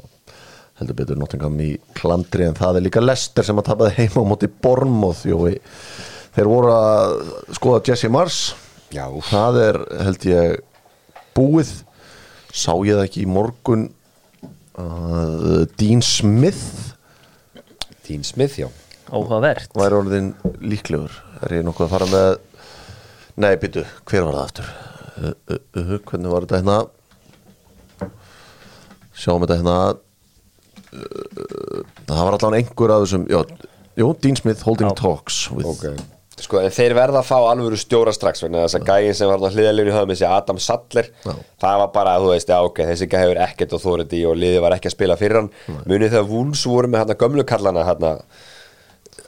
[0.81, 4.29] heldur betur Nottingham í klandri en það er líka Lester sem að tapaði heima á
[4.33, 4.49] móti
[5.29, 5.59] Jói.
[6.35, 7.13] þeir voru að
[7.55, 8.39] skoða Jesse Mars.
[8.91, 10.57] Já, það er held ég
[11.35, 11.71] búið.
[12.55, 13.89] Sá ég það ekki í morgun
[14.79, 16.94] að Dean Smith
[18.07, 18.69] Dean Smith, já.
[19.13, 20.31] Óhugavert væri orðin
[20.65, 21.13] líklegur?
[21.45, 22.29] Er ég nokkuð að fara með
[23.41, 24.71] nei, byttu, hver var það aftur?
[25.15, 28.09] Uh, uh, uh, hvernig var þetta hérna?
[29.15, 29.77] Sjáum þetta hérna.
[30.95, 36.59] Uh, það var allan einhver af þessum jú, Dean Smith holding talks with, Ok Sko,
[36.59, 39.47] en þeir verða að fá alvöru stjóra strax vegna þess að gæin sem var á
[39.55, 41.31] hliðalínu höfum þessi Adam Sattler, Já.
[41.63, 44.75] það var bara þú veist, já ok, þessi gæi hefur ekkert authority og liðið var
[44.75, 45.47] ekki að spila fyrir hann.
[45.87, 48.11] Munið þegar Wolves voru með hérna gömlu kallana hérna,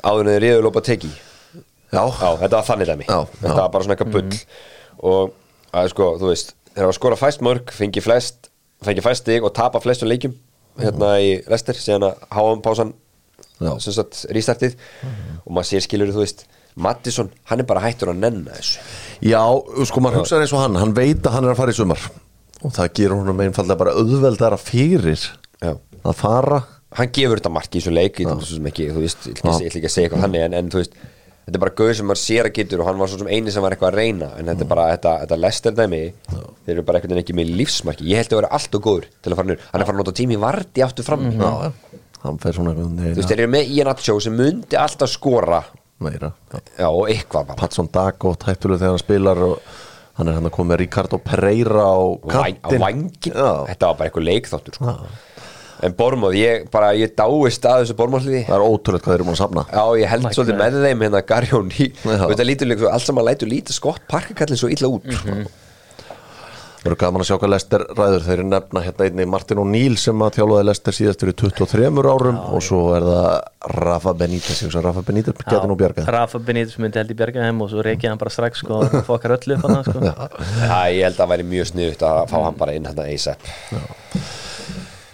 [0.04, 3.08] áður en þeir riðu lópa teki já, Já, þetta var þannig dæmi.
[3.08, 3.62] Já, Þetta já.
[3.62, 4.44] var bara svona eitthvað bull.
[5.08, 5.34] Og
[5.80, 8.52] að sko, þú veist Þeir hafa skorað fæst mörg, fengi flest
[8.86, 10.36] Fengi fæst stig og tapa flestum leikjum
[10.78, 12.92] Hérna í Lester, síðan að háum pásan
[16.78, 18.80] Mattisson, hann er bara hættur að nenna þessu.
[19.26, 19.42] Já,
[19.90, 22.08] sko maður hugsaði eins og hann hann veit að hann er að fara í sumar.
[22.64, 25.20] Og það gerur honum einfallega bara auðveldara fyrir
[25.62, 25.74] Já.
[26.04, 26.62] að fara.
[26.98, 29.56] Hann gefur þetta mark í þessu leik Ég svo sem ekki, þú veist, ég ætla
[29.68, 30.94] ekki- að segja eitthvað þannig en, en þú veist,
[31.48, 33.52] þetta er bara gauð sem maður sér að getur og hann var svo sem eini
[33.54, 36.00] sem var eitthvað að reyna en þetta er bara, þetta, þetta Lester dæmi
[36.32, 38.08] þeir eru bara einhvern veginn ekki með lífsmarki.
[38.08, 40.02] Ég held að vera allt og góður til að fara nýr hann er fara að
[40.06, 41.28] nota tími varti aftur fram.
[41.28, 42.88] Já, já, hann fer svona þú
[43.20, 45.62] veist, þeir eru með Ian Acho sem myndi alltaf skora
[46.04, 46.32] meira.
[46.78, 46.88] Já.
[46.90, 47.58] og eitthvað bara.
[47.60, 49.60] Patson Dagot hættulega þegar hann spilar og
[50.18, 51.98] hann er hann að koma með Ricardo Pereira á
[53.34, 54.96] Já, þetta var bara eitthvað leikþáttur sko.
[55.88, 59.28] en Bormóð, ég bara, ég dáist að þessu Bormóðliði það er ótrúlega hvað þeir eru
[59.28, 59.66] búin að safna.
[59.70, 63.06] Já, ég held My svolítið með þeim hérna Garjón í, þetta lítur líka svo allt
[63.06, 65.46] saman lætur lítið skott parkakallin svo illa út Mhm.
[65.46, 65.67] Það
[66.88, 68.26] eru gaman að sjá hvað Lester ræður.
[68.26, 72.42] Þeir eru nefna hérna einni Martin O'Neill sem að þjálfaði Lester síðast fyrir 23 árum
[72.42, 73.30] og svo er það
[73.78, 74.64] Rafa Benítez.
[74.78, 78.14] Rafa Benítez getur nú bjargað Rafa Benítez myndi held í bjarga heim og svo reykja
[78.14, 80.02] hann bara strax sko og fokkar öllu upp hann sko.
[80.02, 83.50] Já, ég held að það væri mjög sniðut að fá hann bara inn hérna ASAP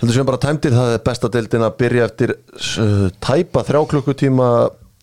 [0.03, 4.47] Heldur sem bara tæmdir það er besta deildin að byrja eftir uh, tæpa þrjá klukkutíma.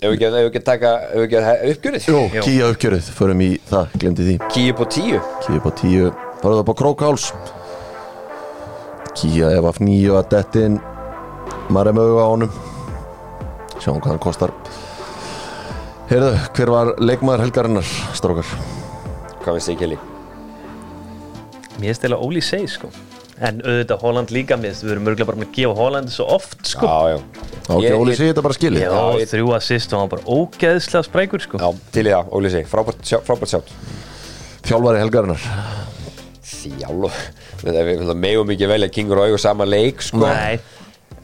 [0.01, 0.91] Ef við ekki, taka,
[1.23, 2.09] uppgjörið.
[2.45, 4.35] Kýja uppgjörið, förum í það, glemdi því.
[4.53, 5.23] Kíu på tíu.
[5.47, 6.11] Kíja upp á tíu,
[6.55, 7.27] það upp á Krókháls.
[9.21, 10.79] Kíja ef af nýju að dettin
[11.97, 12.53] með auga á honum.
[13.81, 14.53] Sjáum hvað hann kostar.
[16.11, 18.49] Heyrðu, hver var leikmaður helgarinnar, strókar?
[19.45, 20.09] Hvað finnst þið ekki lík?
[21.81, 22.91] Mér eða Óli segi sko.
[23.41, 26.59] En auðvitað Holland líka finnst við erum örgulega bara með að gefa Holland svo oft
[26.69, 26.85] sko.
[26.91, 27.21] Já, já.
[27.71, 28.83] Ok, Ég- Óli ég- sé þetta bara skilið.
[28.83, 31.57] Já, Já, ég- þrjú assist og hann var bara ógeðslega sprækur sko.
[31.63, 33.01] Já, til í það, Óli sig, frábært
[33.55, 33.71] sjátt.
[34.67, 35.41] Þjálfari helgarinnar
[36.41, 37.17] Þjálf
[37.65, 40.25] Við megum ekki velja King Roy og sama leik sko.
[40.25, 40.61] Nei,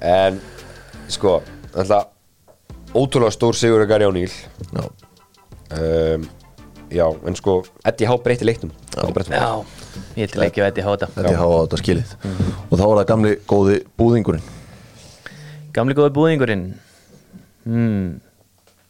[0.00, 0.40] En
[1.08, 1.38] sko
[1.72, 2.12] alltaf,
[2.96, 4.32] Ótrúlega stór sigur að Gary O'Neill.
[4.72, 4.84] Já,
[5.76, 6.28] um,
[6.92, 8.70] Já, en sko Eddie Há breytti leiknum.
[8.94, 9.64] Breytti já,
[10.16, 10.84] ég til ekki að þetta.
[10.86, 12.12] Háta þetta er hafa þetta skilið.
[12.70, 14.46] Og þá er það gamli góði búðingurinn.
[15.76, 16.64] Gamli góði búðingurinn.
[17.66, 18.06] Hmm.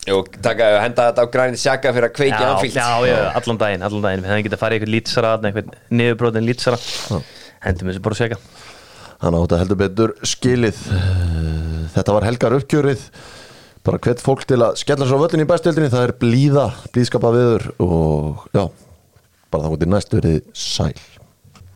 [0.06, 3.58] Jú, taka, henda þetta á grænið sjaka fyrir að kveiki já, anfílt já, já, allan
[3.58, 4.22] daginn, allan daginn.
[4.22, 6.78] Við hefum getað farið í eitthvað lýtsara eitthvað niðurbrotin lýtsara.
[7.66, 8.36] Hendum þessu bara að
[9.16, 10.78] Hann átt að heldur betur skilið.
[11.96, 13.04] Þetta var helgar uppgjörið.
[13.86, 17.66] Bara hvert fólk til að skella svo völlin í bestildinni Það er blíða, blíðskapa viður
[17.84, 18.64] Og já,
[19.54, 21.15] bara þá út í næstu verið sæl